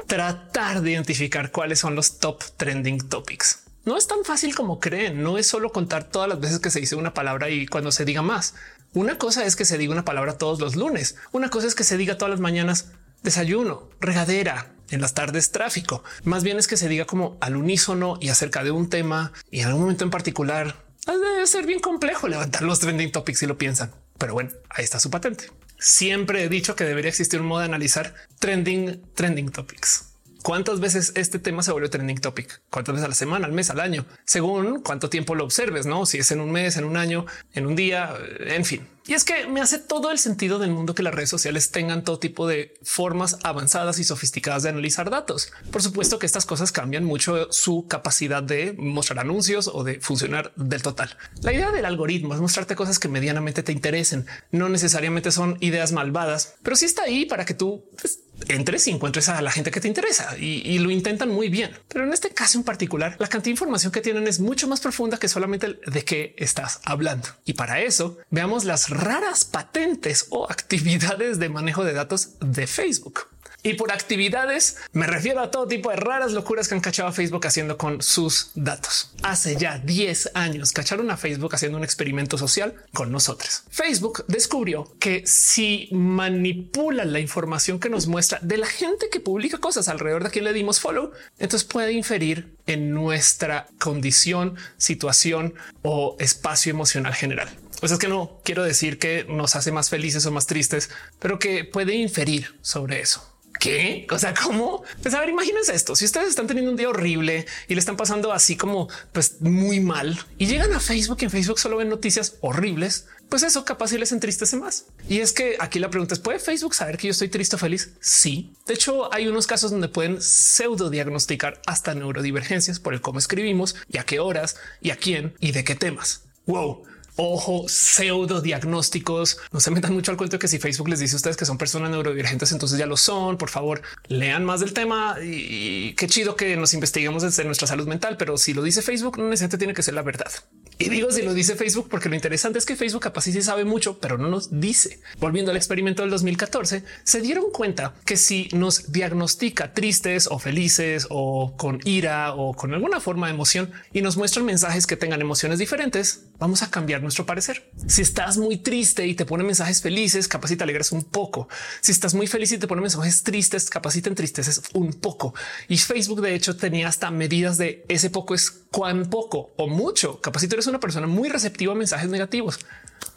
tratar 0.06 0.80
de 0.82 0.90
identificar 0.90 1.50
cuáles 1.50 1.78
son 1.78 1.94
los 1.94 2.18
top 2.18 2.42
trending 2.56 3.08
topics. 3.08 3.64
No 3.84 3.96
es 3.96 4.06
tan 4.06 4.24
fácil 4.24 4.54
como 4.54 4.78
creen. 4.78 5.22
No 5.22 5.38
es 5.38 5.46
solo 5.46 5.70
contar 5.70 6.04
todas 6.04 6.28
las 6.28 6.40
veces 6.40 6.58
que 6.58 6.70
se 6.70 6.80
dice 6.80 6.96
una 6.96 7.14
palabra 7.14 7.48
y 7.48 7.66
cuando 7.66 7.92
se 7.92 8.04
diga 8.04 8.22
más. 8.22 8.54
Una 8.92 9.18
cosa 9.18 9.44
es 9.44 9.56
que 9.56 9.64
se 9.64 9.78
diga 9.78 9.92
una 9.92 10.04
palabra 10.04 10.36
todos 10.36 10.60
los 10.60 10.76
lunes. 10.76 11.16
Una 11.32 11.48
cosa 11.48 11.66
es 11.66 11.74
que 11.74 11.84
se 11.84 11.96
diga 11.96 12.18
todas 12.18 12.30
las 12.30 12.40
mañanas 12.40 12.92
desayuno, 13.22 13.88
regadera, 14.00 14.72
en 14.90 15.00
las 15.00 15.14
tardes 15.14 15.50
tráfico. 15.52 16.02
Más 16.24 16.44
bien 16.44 16.58
es 16.58 16.66
que 16.66 16.76
se 16.76 16.88
diga 16.88 17.04
como 17.04 17.36
al 17.40 17.56
unísono 17.56 18.18
y 18.20 18.28
acerca 18.28 18.64
de 18.64 18.70
un 18.70 18.88
tema 18.88 19.32
y 19.50 19.60
en 19.60 19.68
algún 19.68 19.82
momento 19.82 20.04
en 20.04 20.10
particular. 20.10 20.76
Debe 21.06 21.46
ser 21.46 21.66
bien 21.66 21.80
complejo 21.80 22.28
levantar 22.28 22.62
los 22.62 22.80
trending 22.80 23.12
topics 23.12 23.38
si 23.40 23.46
lo 23.46 23.58
piensan. 23.58 23.92
Pero 24.18 24.34
bueno, 24.34 24.50
ahí 24.68 24.84
está 24.84 25.00
su 25.00 25.10
patente. 25.10 25.50
Siempre 25.78 26.44
he 26.44 26.48
dicho 26.48 26.76
que 26.76 26.84
debería 26.84 27.08
existir 27.08 27.40
un 27.40 27.46
modo 27.46 27.60
de 27.60 27.66
analizar 27.66 28.14
trending, 28.38 29.02
trending 29.14 29.50
topics. 29.50 30.10
¿Cuántas 30.42 30.80
veces 30.80 31.12
este 31.16 31.38
tema 31.38 31.62
se 31.62 31.72
volvió 31.72 31.90
trending 31.90 32.20
topic? 32.20 32.62
¿Cuántas 32.70 32.94
veces 32.94 33.04
a 33.04 33.08
la 33.08 33.14
semana, 33.14 33.46
al 33.46 33.52
mes, 33.52 33.70
al 33.70 33.80
año? 33.80 34.06
Según 34.24 34.82
cuánto 34.82 35.10
tiempo 35.10 35.34
lo 35.34 35.44
observes, 35.44 35.86
no? 35.86 36.06
Si 36.06 36.18
es 36.18 36.30
en 36.30 36.40
un 36.40 36.50
mes, 36.50 36.76
en 36.76 36.84
un 36.84 36.96
año, 36.96 37.26
en 37.52 37.66
un 37.66 37.76
día, 37.76 38.14
en 38.40 38.64
fin. 38.64 38.86
Y 39.06 39.14
es 39.14 39.24
que 39.24 39.46
me 39.46 39.60
hace 39.60 39.78
todo 39.78 40.10
el 40.10 40.18
sentido 40.18 40.58
del 40.58 40.70
mundo 40.70 40.94
que 40.94 41.02
las 41.02 41.14
redes 41.14 41.30
sociales 41.30 41.70
tengan 41.70 42.04
todo 42.04 42.18
tipo 42.18 42.46
de 42.46 42.74
formas 42.82 43.38
avanzadas 43.42 43.98
y 43.98 44.04
sofisticadas 44.04 44.62
de 44.62 44.68
analizar 44.68 45.10
datos. 45.10 45.52
Por 45.70 45.82
supuesto 45.82 46.18
que 46.18 46.26
estas 46.26 46.46
cosas 46.46 46.72
cambian 46.72 47.04
mucho 47.04 47.50
su 47.52 47.86
capacidad 47.88 48.42
de 48.42 48.74
mostrar 48.78 49.20
anuncios 49.20 49.68
o 49.72 49.84
de 49.84 50.00
funcionar 50.00 50.52
del 50.56 50.82
total. 50.82 51.16
La 51.42 51.52
idea 51.52 51.70
del 51.70 51.84
algoritmo 51.84 52.34
es 52.34 52.40
mostrarte 52.40 52.76
cosas 52.76 52.98
que 52.98 53.08
medianamente 53.08 53.62
te 53.62 53.72
interesen. 53.72 54.26
No 54.50 54.68
necesariamente 54.68 55.32
son 55.32 55.56
ideas 55.60 55.92
malvadas, 55.92 56.54
pero 56.62 56.76
sí 56.76 56.84
está 56.84 57.04
ahí 57.04 57.26
para 57.26 57.44
que 57.44 57.54
tú 57.54 57.84
pues, 58.00 58.20
entres 58.48 58.86
y 58.86 58.90
encuentres 58.90 59.28
a 59.28 59.40
la 59.42 59.50
gente 59.50 59.70
que 59.70 59.80
te 59.80 59.88
interesa 59.88 60.36
y, 60.38 60.78
lo 60.78 60.90
intentan 60.90 61.28
muy 61.28 61.48
bien. 61.48 61.70
Pero 61.88 62.04
en 62.04 62.12
este 62.12 62.30
caso 62.30 62.58
en 62.58 62.64
particular, 62.64 63.16
la 63.18 63.26
cantidad 63.26 63.44
de 63.44 63.50
información 63.50 63.92
que 63.92 64.00
tienen 64.00 64.26
es 64.26 64.40
mucho 64.40 64.66
más 64.66 64.80
profunda 64.80 65.18
que 65.18 65.28
solamente 65.28 65.78
de 65.86 66.04
qué 66.04 66.34
estás 66.38 66.80
hablando. 66.84 67.28
Y 67.44 67.54
para 67.54 67.80
eso 67.80 68.18
veamos 68.30 68.64
las 68.64 68.88
raras 69.00 69.44
patentes 69.44 70.26
o 70.30 70.50
actividades 70.50 71.38
de 71.38 71.48
manejo 71.48 71.84
de 71.84 71.94
datos 71.94 72.34
de 72.40 72.66
Facebook. 72.66 73.28
Y 73.62 73.74
por 73.74 73.92
actividades 73.92 74.76
me 74.92 75.06
refiero 75.06 75.40
a 75.40 75.50
todo 75.50 75.66
tipo 75.66 75.90
de 75.90 75.96
raras 75.96 76.32
locuras 76.32 76.66
que 76.66 76.74
han 76.74 76.80
cachado 76.80 77.08
a 77.08 77.12
Facebook 77.12 77.46
haciendo 77.46 77.76
con 77.76 78.00
sus 78.00 78.52
datos. 78.54 79.12
Hace 79.22 79.56
ya 79.56 79.78
10 79.78 80.30
años 80.34 80.72
cacharon 80.72 81.10
a 81.10 81.18
Facebook 81.18 81.54
haciendo 81.54 81.76
un 81.76 81.84
experimento 81.84 82.38
social 82.38 82.74
con 82.94 83.12
nosotros. 83.12 83.64
Facebook 83.70 84.24
descubrió 84.28 84.90
que 84.98 85.26
si 85.26 85.88
manipulan 85.92 87.12
la 87.12 87.20
información 87.20 87.80
que 87.80 87.90
nos 87.90 88.06
muestra 88.06 88.38
de 88.40 88.56
la 88.56 88.66
gente 88.66 89.08
que 89.10 89.20
publica 89.20 89.58
cosas 89.58 89.88
alrededor 89.88 90.24
de 90.24 90.30
quien 90.30 90.44
le 90.44 90.54
dimos 90.54 90.80
follow, 90.80 91.12
entonces 91.38 91.68
puede 91.68 91.92
inferir 91.92 92.54
en 92.66 92.92
nuestra 92.92 93.66
condición, 93.78 94.56
situación 94.78 95.54
o 95.82 96.16
espacio 96.18 96.70
emocional 96.70 97.14
general. 97.14 97.50
Pues 97.80 97.92
es 97.92 97.98
que 97.98 98.08
no 98.08 98.40
quiero 98.44 98.62
decir 98.62 98.98
que 98.98 99.24
nos 99.28 99.56
hace 99.56 99.72
más 99.72 99.90
felices 99.90 100.24
o 100.26 100.30
más 100.30 100.46
tristes, 100.46 100.90
pero 101.18 101.38
que 101.38 101.64
puede 101.64 101.94
inferir 101.94 102.58
sobre 102.62 103.00
eso. 103.00 103.26
¿Qué? 103.60 104.06
O 104.10 104.18
sea, 104.18 104.32
¿cómo? 104.32 104.82
Pues 105.02 105.14
a 105.14 105.20
ver, 105.20 105.28
imagínense 105.28 105.74
esto. 105.74 105.94
Si 105.94 106.06
ustedes 106.06 106.28
están 106.28 106.46
teniendo 106.46 106.70
un 106.70 106.78
día 106.78 106.88
horrible 106.88 107.46
y 107.68 107.74
le 107.74 107.80
están 107.80 107.96
pasando 107.96 108.32
así 108.32 108.56
como 108.56 108.88
pues 109.12 109.42
muy 109.42 109.80
mal 109.80 110.18
y 110.38 110.46
llegan 110.46 110.72
a 110.72 110.80
Facebook 110.80 111.18
y 111.20 111.24
en 111.26 111.30
Facebook 111.30 111.58
solo 111.58 111.76
ven 111.76 111.90
noticias 111.90 112.36
horribles, 112.40 113.06
pues 113.28 113.42
eso 113.42 113.66
capaz 113.66 113.88
si 113.88 113.98
les 113.98 114.12
entristece 114.12 114.56
más. 114.56 114.86
Y 115.10 115.20
es 115.20 115.32
que 115.32 115.56
aquí 115.60 115.78
la 115.78 115.90
pregunta 115.90 116.14
es, 116.14 116.20
¿puede 116.20 116.38
Facebook 116.38 116.74
saber 116.74 116.96
que 116.96 117.08
yo 117.08 117.10
estoy 117.10 117.28
triste 117.28 117.56
o 117.56 117.58
feliz? 117.58 117.90
Sí. 118.00 118.54
De 118.66 118.72
hecho, 118.72 119.12
hay 119.12 119.28
unos 119.28 119.46
casos 119.46 119.70
donde 119.70 119.88
pueden 119.88 120.22
pseudo 120.22 120.88
diagnosticar 120.88 121.60
hasta 121.66 121.94
neurodivergencias 121.94 122.80
por 122.80 122.94
el 122.94 123.02
cómo 123.02 123.18
escribimos 123.18 123.76
y 123.88 123.98
a 123.98 124.04
qué 124.04 124.20
horas 124.20 124.56
y 124.80 124.90
a 124.90 124.96
quién 124.96 125.34
y 125.38 125.52
de 125.52 125.64
qué 125.64 125.74
temas. 125.74 126.22
Wow 126.46 126.89
ojo, 127.16 127.66
pseudo 127.68 128.40
diagnósticos. 128.40 129.38
No 129.52 129.60
se 129.60 129.70
metan 129.70 129.92
mucho 129.92 130.10
al 130.10 130.16
cuento 130.16 130.38
que 130.38 130.48
si 130.48 130.58
Facebook 130.58 130.88
les 130.88 131.00
dice 131.00 131.14
a 131.14 131.18
ustedes 131.18 131.36
que 131.36 131.44
son 131.44 131.58
personas 131.58 131.90
neurodivergentes, 131.90 132.52
entonces 132.52 132.78
ya 132.78 132.86
lo 132.86 132.96
son. 132.96 133.36
Por 133.36 133.50
favor, 133.50 133.82
lean 134.08 134.44
más 134.44 134.60
del 134.60 134.72
tema 134.72 135.16
y, 135.22 135.94
qué 135.94 136.06
chido 136.06 136.36
que 136.36 136.56
nos 136.56 136.74
investiguemos 136.74 137.22
desde 137.22 137.44
nuestra 137.44 137.66
salud 137.66 137.86
mental. 137.86 138.16
Pero 138.16 138.36
si 138.36 138.54
lo 138.54 138.62
dice 138.62 138.82
Facebook, 138.82 139.18
no 139.18 139.24
necesariamente 139.24 139.58
tiene 139.58 139.74
que 139.74 139.82
ser 139.82 139.94
la 139.94 140.02
verdad. 140.02 140.30
Y 140.78 140.88
digo 140.88 141.12
si 141.12 141.20
lo 141.20 141.34
dice 141.34 141.56
Facebook, 141.56 141.88
porque 141.90 142.08
lo 142.08 142.14
interesante 142.14 142.58
es 142.58 142.64
que 142.64 142.74
Facebook 142.74 143.02
capaz 143.02 143.22
sí 143.22 143.42
sabe 143.42 143.64
mucho, 143.66 143.98
pero 143.98 144.16
no 144.16 144.28
nos 144.28 144.60
dice. 144.60 145.00
Volviendo 145.18 145.50
al 145.50 145.56
experimento 145.58 146.02
del 146.02 146.10
2014, 146.10 146.84
se 147.04 147.20
dieron 147.20 147.50
cuenta 147.52 147.94
que 148.06 148.16
si 148.16 148.48
nos 148.52 148.90
diagnostica 148.90 149.74
tristes 149.74 150.26
o 150.30 150.38
felices 150.38 151.06
o 151.10 151.54
con 151.56 151.80
ira 151.84 152.34
o 152.34 152.54
con 152.54 152.72
alguna 152.72 153.00
forma 153.00 153.26
de 153.26 153.34
emoción 153.34 153.70
y 153.92 154.00
nos 154.00 154.16
muestran 154.16 154.46
mensajes 154.46 154.86
que 154.86 154.96
tengan 154.96 155.20
emociones 155.20 155.58
diferentes, 155.58 156.29
vamos 156.40 156.62
a 156.62 156.70
cambiar 156.70 157.02
nuestro 157.02 157.26
parecer. 157.26 157.70
Si 157.86 158.02
estás 158.02 158.38
muy 158.38 158.56
triste 158.56 159.06
y 159.06 159.14
te 159.14 159.26
pone 159.26 159.44
mensajes 159.44 159.82
felices, 159.82 160.26
capaz 160.26 160.50
te 160.56 160.64
alegras 160.64 160.90
un 160.90 161.04
poco. 161.04 161.48
Si 161.80 161.92
estás 161.92 162.14
muy 162.14 162.26
feliz 162.26 162.50
y 162.50 162.58
te 162.58 162.66
pone 162.66 162.80
mensajes 162.80 163.22
tristes, 163.22 163.70
capaz 163.70 163.92
si 163.92 164.02
te 164.02 164.08
entristeces 164.08 164.62
un 164.72 164.94
poco. 164.94 165.34
Y 165.68 165.76
Facebook 165.76 166.22
de 166.22 166.34
hecho 166.34 166.56
tenía 166.56 166.88
hasta 166.88 167.10
medidas 167.10 167.58
de 167.58 167.84
ese 167.88 168.10
poco 168.10 168.34
es 168.34 168.50
cuán 168.50 169.08
poco 169.10 169.52
o 169.56 169.68
mucho. 169.68 170.20
Capaz 170.20 170.42
eres 170.42 170.66
una 170.66 170.80
persona 170.80 171.06
muy 171.06 171.28
receptiva 171.28 171.74
a 171.74 171.76
mensajes 171.76 172.08
negativos. 172.08 172.58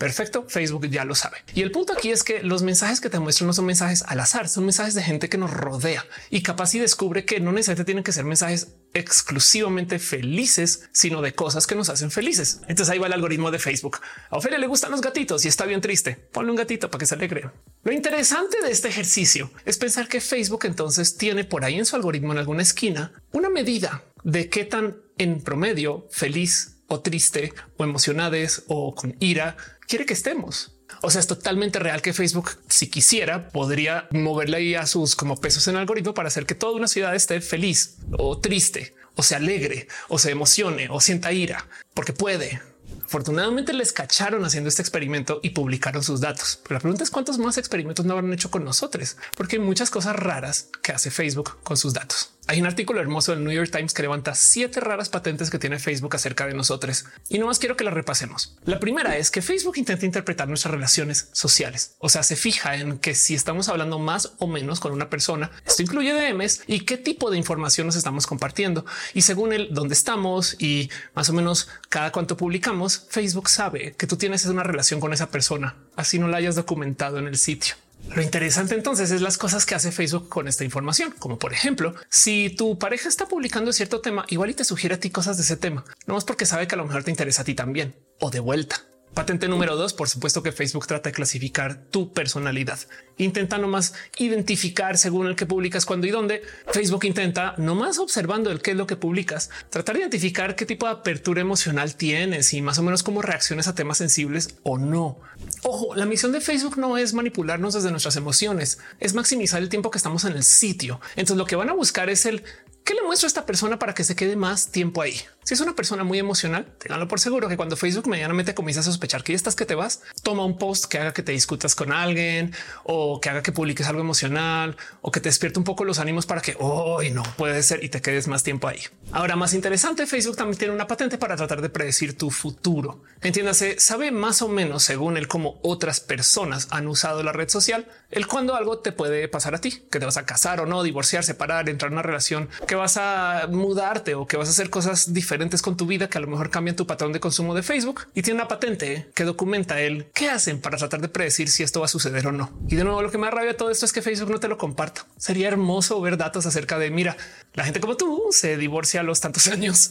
Perfecto, 0.03 0.43
Facebook 0.50 0.86
ya 0.89 1.05
lo 1.05 1.15
sabe. 1.15 1.38
Y 1.55 1.62
el 1.62 1.72
punto 1.72 1.93
aquí 1.93 2.12
es 2.12 2.25
que 2.25 2.43
los 2.43 2.62
mensajes 2.62 3.00
que 3.00 3.10
te 3.10 3.19
muestran 3.19 3.48
no 3.48 3.53
son 3.53 3.65
mensajes 3.65 4.03
al 4.05 4.19
azar, 4.19 4.50
son 4.50 4.65
mensajes 4.65 4.95
de 4.95 5.01
gente 5.01 5.29
que 5.29 5.38
nos 5.38 5.50
rodea 5.50 6.05
y 6.29 6.43
capaz 6.43 6.72
si 6.72 6.79
descubre 6.79 7.24
que 7.24 7.39
no 7.39 7.53
necesariamente 7.53 7.86
tienen 7.86 8.03
que 8.03 8.12
ser 8.12 8.25
mensajes 8.25 8.75
exclusivamente 8.93 10.00
felices, 10.00 10.89
sino 10.91 11.22
de 11.22 11.33
cosas 11.33 11.67
que 11.67 11.75
nos 11.75 11.88
hacen 11.88 12.12
felices. 12.12 12.60
Entonces 12.67 12.89
ahí 12.89 13.00
va 13.00 13.07
el 13.07 13.13
algoritmo 13.13 13.50
de 13.50 13.60
Facebook. 13.60 14.01
A 14.29 14.36
Ofelia 14.36 14.57
le 14.57 14.67
gustan 14.67 14.91
los 14.91 15.00
gatitos 15.00 15.45
y 15.45 15.48
está 15.48 15.65
bien 15.65 15.79
triste. 15.79 16.15
Ponle 16.33 16.51
un 16.51 16.57
gatito 16.57 16.91
para 16.91 17.00
que 17.00 17.05
se 17.05 17.15
alegre. 17.15 17.50
Lo 17.86 17.93
interesante 17.93 18.57
de 18.62 18.72
este 18.72 18.89
ejercicio 18.89 19.51
es 19.63 19.77
pensar 19.77 20.10
que 20.10 20.19
Facebook 20.19 20.65
entonces 20.65 21.15
tiene 21.15 21.45
por 21.45 21.63
ahí 21.63 21.79
en 21.79 21.86
su 21.86 21.95
algoritmo 21.95 22.33
en 22.33 22.39
alguna 22.39 22.62
esquina 22.62 23.13
una 23.31 23.50
medida 23.50 24.03
de 24.25 24.50
qué 24.50 24.65
tan 24.65 24.98
en 25.17 25.39
promedio 25.41 26.10
feliz 26.12 26.74
o 26.88 27.01
triste 27.01 27.53
o 27.77 27.83
emocionades 27.83 28.63
o 28.67 28.95
con 28.95 29.15
ira 29.19 29.57
quiere 29.88 30.06
que 30.06 30.13
estemos. 30.13 30.75
O 31.02 31.10
sea, 31.10 31.20
es 31.20 31.28
totalmente 31.28 31.80
real 31.80 32.02
que 32.02 32.13
Facebook, 32.13 32.52
si 32.68 32.90
quisiera, 32.90 33.50
podría 33.50 34.08
moverle 34.12 34.58
ahí 34.58 34.75
a 34.75 34.86
sus 34.86 35.16
como 35.16 35.40
pesos 35.40 35.68
en 35.68 35.75
algoritmo 35.75 36.13
para 36.13 36.28
hacer 36.28 36.46
que 36.46 36.56
toda 36.56 36.74
una 36.74 36.88
ciudad 36.88 37.16
esté 37.16 37.42
feliz 37.42 37.98
o 38.18 38.40
triste 38.40 38.96
o 39.16 39.24
se 39.24 39.36
alegre 39.36 39.88
o 40.08 40.18
se 40.20 40.32
emocione 40.32 40.88
o 40.90 41.00
sienta 41.00 41.32
ira 41.32 41.68
porque 41.94 42.13
puede. 42.13 42.62
Afortunadamente 43.04 43.74
les 43.74 43.94
cacharon 43.94 44.44
haciendo 44.44 44.70
este 44.70 44.82
experimento 44.82 45.40
y 45.44 45.52
publicaron 45.52 46.04
sus 46.04 46.20
datos. 46.20 46.60
Pero 46.63 46.75
la 46.75 46.80
pregunta 46.80 47.04
es 47.04 47.12
cuántos 47.12 47.38
más 47.38 47.58
experimentos 47.58 48.06
no 48.06 48.13
habrán 48.13 48.34
hecho 48.34 48.50
con 48.50 48.63
nosotros, 48.63 49.18
porque 49.38 49.58
hay 49.58 49.62
muchas 49.62 49.90
cosas 49.90 50.16
raras 50.16 50.70
que 50.82 50.94
hace 50.94 51.12
Facebook 51.12 51.58
con 51.63 51.78
sus 51.78 51.94
datos. 51.94 52.33
Hay 52.46 52.60
un 52.60 52.68
artículo 52.68 53.00
hermoso 53.00 53.32
del 53.32 53.46
New 53.46 53.54
York 53.54 53.72
Times 53.72 53.94
que 53.94 54.02
levanta 54.02 54.36
siete 54.36 54.82
raras 54.82 55.08
patentes 55.08 55.50
que 55.50 55.60
tiene 55.60 55.80
Facebook 55.80 56.14
acerca 56.14 56.46
de 56.46 56.54
nosotros 56.54 57.06
y 57.30 57.40
no 57.40 57.48
más 57.48 57.58
quiero 57.58 57.78
que 57.78 57.86
las 57.86 57.94
repasemos. 57.94 58.58
La 58.66 58.82
primera 58.82 59.16
es 59.16 59.32
que 59.32 59.42
Facebook 59.42 59.78
intenta 59.78 60.06
interpretar 60.06 60.50
nuestras 60.50 60.74
relaciones 60.74 61.30
sociales, 61.32 61.96
o 62.00 62.10
sea, 62.10 62.22
se 62.22 62.36
fija 62.36 62.76
en 62.76 63.00
que 63.00 63.16
si 63.16 63.34
estamos 63.34 63.70
hablando 63.70 63.98
más 63.98 64.34
o 64.40 64.48
menos 64.48 64.82
con 64.82 64.92
una 64.92 65.10
persona, 65.10 65.52
esto 65.66 65.84
incluye 65.84 66.14
DMs 66.14 66.64
y 66.68 66.82
qué 66.82 66.98
tipo 66.98 67.32
de 67.32 67.38
información 67.38 67.88
nos 67.88 67.96
estamos 67.96 68.28
compartiendo. 68.28 68.86
Y 69.14 69.22
según 69.22 69.54
el 69.54 69.74
dónde 69.74 69.94
estamos 69.94 70.58
y 70.60 70.90
más 71.16 71.30
o 71.30 71.34
menos 71.34 71.70
cada 71.88 72.12
cuánto 72.12 72.36
publicamos, 72.36 73.08
Facebook 73.10 73.50
sabe 73.50 73.94
que 73.94 74.06
tú 74.06 74.18
tienes 74.18 74.46
una 74.46 74.64
relación 74.64 75.00
con 75.00 75.14
esa 75.14 75.32
persona, 75.32 75.78
así 75.96 76.20
no 76.20 76.28
la 76.28 76.38
hayas 76.38 76.56
documentado 76.56 77.20
en 77.20 77.28
el 77.28 77.38
sitio. 77.38 77.76
Lo 78.15 78.22
interesante 78.22 78.75
entonces 78.75 79.12
es 79.12 79.22
las 79.22 79.38
cosas 79.38 79.65
que 79.65 79.75
hace 79.75 79.91
Facebook 79.91 80.29
con 80.29 80.48
esta 80.48 80.63
información, 80.63 81.13
como 81.17 81.39
por 81.39 81.53
ejemplo, 81.53 81.95
si 82.10 82.50
tu 82.50 82.77
pareja 82.77 83.10
está 83.10 83.27
publicando 83.27 83.74
cierto 83.74 84.01
tema, 84.01 84.25
igual 84.29 84.51
y 84.51 84.53
te 84.53 84.65
sugiere 84.65 84.95
a 84.95 85.00
ti 85.00 85.10
cosas 85.10 85.38
de 85.38 85.43
ese 85.43 85.57
tema, 85.57 85.83
no 86.05 86.17
es 86.17 86.24
porque 86.24 86.45
sabe 86.45 86.67
que 86.67 86.75
a 86.75 86.77
lo 86.77 86.86
mejor 86.86 87.03
te 87.03 87.12
interesa 87.12 87.41
a 87.41 87.45
ti 87.45 87.55
también 87.55 87.95
o 88.19 88.29
de 88.29 88.39
vuelta. 88.39 88.83
Patente 89.13 89.48
número 89.48 89.75
dos, 89.75 89.93
por 89.93 90.10
supuesto 90.10 90.41
que 90.41 90.51
Facebook 90.51 90.88
trata 90.88 91.10
de 91.10 91.13
clasificar 91.13 91.86
tu 91.91 92.13
personalidad. 92.13 92.79
Intenta 93.17 93.58
nomás 93.58 93.93
identificar 94.17 94.98
según 94.98 95.27
el 95.27 95.36
que 95.36 95.46
publicas 95.46 95.86
cuándo 95.86 96.08
y 96.08 96.12
dónde. 96.12 96.43
Facebook 96.72 97.05
intenta 97.05 97.55
nomás 97.58 98.00
observando 98.00 98.51
el 98.51 98.62
qué 98.62 98.72
es 98.72 98.77
lo 98.77 98.88
que 98.88 98.96
publicas, 98.96 99.50
tratar 99.70 99.96
de 99.96 100.01
identificar 100.01 100.55
qué 100.55 100.65
tipo 100.65 100.86
de 100.86 100.93
apertura 100.93 101.41
emocional 101.41 101.96
tienes 101.96 102.53
y 102.53 102.62
más 102.62 102.79
o 102.79 102.84
menos 102.84 103.03
cómo 103.03 103.22
reacciones 103.22 103.67
a 103.67 103.75
temas 103.75 103.98
sensibles 103.98 104.55
o 104.63 104.77
no. 104.77 105.20
Ojo, 105.63 105.96
la 105.96 106.05
misión 106.05 106.32
de 106.32 106.41
Facebook 106.41 106.77
no 106.77 106.98
es 106.98 107.13
manipularnos 107.13 107.74
desde 107.74 107.91
nuestras 107.91 108.15
emociones, 108.15 108.79
es 109.00 109.13
maximizar 109.13 109.62
el 109.62 109.70
tiempo 109.70 109.91
que 109.91 109.98
estamos 109.98 110.25
en 110.25 110.34
el 110.34 110.43
sitio. 110.43 111.00
Entonces 111.15 111.38
lo 111.38 111.46
que 111.46 111.55
van 111.55 111.70
a 111.70 111.74
buscar 111.74 112.10
es 112.10 112.25
el 112.25 112.43
¿Qué 112.84 112.93
le 112.93 113.01
muestro 113.01 113.27
a 113.27 113.29
esta 113.29 113.46
persona 113.46 113.79
para 113.79 113.93
que 113.93 114.03
se 114.03 114.13
quede 114.13 114.36
más 114.36 114.67
tiempo 114.67 115.01
ahí? 115.01 115.15
Si 115.46 115.53
es 115.53 115.62
una 115.62 115.74
persona 115.74 116.03
muy 116.03 116.20
emocional, 116.20 116.65
tenganlo 116.79 117.08
por 117.08 117.22
seguro 117.22 117.48
que 117.48 117.55
cuando 117.55 117.77
Facebook 117.77 118.08
medianamente 118.08 118.53
comienza 118.53 118.82
a 118.82 118.84
sospechar 118.84 119.24
que 119.24 119.32
ya 119.32 119.38
estás 119.38 119.55
que 119.55 119.65
te 119.65 119.74
vas, 119.74 120.01
toma 120.22 120.43
un 120.43 120.58
post 120.58 120.86
que 120.86 120.98
haga 120.98 121.13
que 121.13 121.24
te 121.24 121.32
discutas 121.32 121.75
con 121.75 121.93
alguien 121.93 122.53
o 122.84 123.02
que 123.22 123.29
haga 123.29 123.43
que 123.43 123.51
publiques 123.51 123.88
algo 123.88 124.01
emocional 124.01 124.77
o 125.01 125.12
que 125.12 125.19
te 125.19 125.29
despierte 125.29 125.60
un 125.60 125.65
poco 125.65 125.86
los 125.86 126.00
ánimos 126.00 126.25
para 126.25 126.41
que 126.41 126.55
hoy 126.60 127.12
no 127.12 127.24
puede 127.38 127.62
ser 127.63 127.83
y 127.83 127.89
te 127.89 128.01
quedes 128.01 128.27
más 128.27 128.43
tiempo 128.43 128.67
ahí. 128.67 128.81
Ahora, 129.12 129.36
más 129.36 129.53
interesante, 129.53 130.07
Facebook 130.07 130.36
también 130.36 130.57
tiene 130.57 130.74
una 130.74 130.88
patente 130.88 131.17
para 131.17 131.36
tratar 131.36 131.62
de 131.62 131.69
predecir 131.69 132.17
tu 132.17 132.29
futuro. 132.31 133.03
Entiéndase, 133.22 133.79
sabe 133.79 134.12
más 134.12 134.41
o 134.41 134.48
menos 134.48 134.83
según 134.83 135.17
el 135.17 135.27
cómo 135.27 135.60
otras 135.63 136.00
personas 136.00 136.67
han 136.72 136.88
usado 136.88 137.24
la 137.24 137.31
red 137.31 137.50
social, 137.50 137.88
el 138.13 138.27
cuando 138.27 138.55
algo 138.55 138.79
te 138.79 138.91
puede 138.91 139.27
pasar 139.27 139.55
a 139.55 139.60
ti, 139.60 139.84
que 139.91 140.00
te 140.00 140.05
vas 140.05 140.17
a 140.17 140.25
casar 140.25 140.60
o 140.62 140.65
no, 140.65 140.84
divorciar, 140.84 141.24
separar, 141.24 141.70
entrar 141.70 141.91
en 141.91 141.93
una 141.93 142.03
relación 142.03 142.50
que 142.67 142.75
vas 142.75 142.98
a 142.98 143.48
mudarte 143.50 144.15
o 144.15 144.27
que 144.27 144.38
vas 144.38 144.48
a 144.48 144.51
hacer 144.51 144.70
cosas 144.70 145.13
diferentes 145.13 145.62
con 145.62 145.77
tu 145.77 145.86
vida 145.86 146.10
que 146.10 146.17
a 146.17 146.22
lo 146.22 146.27
mejor 146.27 146.50
cambian 146.50 146.75
tu 146.75 146.88
patrón 146.88 147.12
de 147.13 147.20
consumo 147.20 147.55
de 147.55 147.63
Facebook 147.63 148.08
y 148.13 148.22
tiene 148.22 148.39
una 148.39 148.48
patente 148.48 149.10
que 149.13 149.24
documenta 149.24 149.82
el 149.82 150.05
qué 150.13 150.29
hacen 150.29 150.62
para 150.62 150.77
tratar 150.77 151.01
de 151.01 151.08
predecir 151.08 151.50
si 151.50 151.63
esto 151.63 151.79
va 151.79 151.86
a 151.86 151.89
suceder 151.89 152.27
o 152.27 152.32
no. 152.32 152.51
Y 152.67 152.75
de 152.75 152.84
nuevo, 152.84 153.01
lo 153.01 153.12
que 153.12 153.17
me 153.17 153.29
rabia 153.29 153.58
todo 153.58 153.72
esto 153.72 153.86
es 153.86 153.93
que 153.93 154.01
Facebook 154.01 154.32
no 154.32 154.39
te 154.39 154.48
lo 154.48 154.58
comparta. 154.58 155.05
Sería 155.17 155.48
hermoso 155.48 156.00
ver 156.01 156.17
datos 156.17 156.46
acerca 156.46 156.77
de 156.77 156.91
mira, 156.91 157.17
la 157.53 157.63
gente 157.63 157.79
como 157.79 157.98
tú 157.98 158.27
se 158.32 158.58
divorcia 158.58 159.01
a 159.01 159.03
los 159.03 159.20
tantos 159.20 159.48
años 159.50 159.89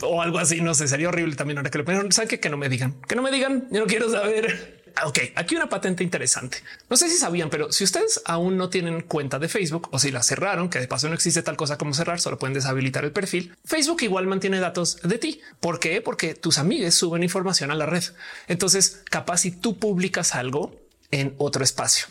o 0.00 0.22
algo 0.22 0.38
así. 0.38 0.60
No 0.60 0.74
sé, 0.74 0.88
sería 0.88 1.08
horrible 1.08 1.36
también 1.36 1.58
ahora 1.58 1.70
que 1.70 1.78
lo 1.78 1.84
ponen. 1.84 2.12
Saben 2.12 2.38
que 2.38 2.50
no 2.50 2.56
me 2.56 2.68
digan, 2.68 2.94
que 3.06 3.16
no 3.16 3.22
me 3.22 3.30
digan. 3.30 3.68
Yo 3.70 3.80
no 3.80 3.86
quiero 3.86 4.10
saber. 4.10 4.81
Ah, 4.96 5.06
ok, 5.06 5.18
aquí 5.34 5.56
una 5.56 5.68
patente 5.68 6.04
interesante. 6.04 6.58
No 6.90 6.96
sé 6.96 7.08
si 7.08 7.16
sabían, 7.16 7.50
pero 7.50 7.72
si 7.72 7.84
ustedes 7.84 8.20
aún 8.24 8.56
no 8.56 8.68
tienen 8.68 9.02
cuenta 9.02 9.38
de 9.38 9.48
Facebook 9.48 9.88
o 9.90 9.98
si 9.98 10.10
la 10.10 10.22
cerraron, 10.22 10.68
que 10.68 10.80
de 10.80 10.88
paso 10.88 11.08
no 11.08 11.14
existe 11.14 11.42
tal 11.42 11.56
cosa 11.56 11.78
como 11.78 11.94
cerrar, 11.94 12.20
solo 12.20 12.38
pueden 12.38 12.54
deshabilitar 12.54 13.04
el 13.04 13.12
perfil. 13.12 13.56
Facebook 13.64 14.02
igual 14.02 14.26
mantiene 14.26 14.60
datos 14.60 14.98
de 15.02 15.18
ti. 15.18 15.40
¿Por 15.60 15.80
qué? 15.80 16.00
Porque 16.00 16.34
tus 16.34 16.58
amigos 16.58 16.94
suben 16.94 17.22
información 17.22 17.70
a 17.70 17.74
la 17.74 17.86
red. 17.86 18.04
Entonces, 18.48 19.02
capaz 19.10 19.38
si 19.38 19.50
tú 19.50 19.78
publicas 19.78 20.34
algo 20.34 20.74
en 21.10 21.34
otro 21.38 21.64
espacio 21.64 22.06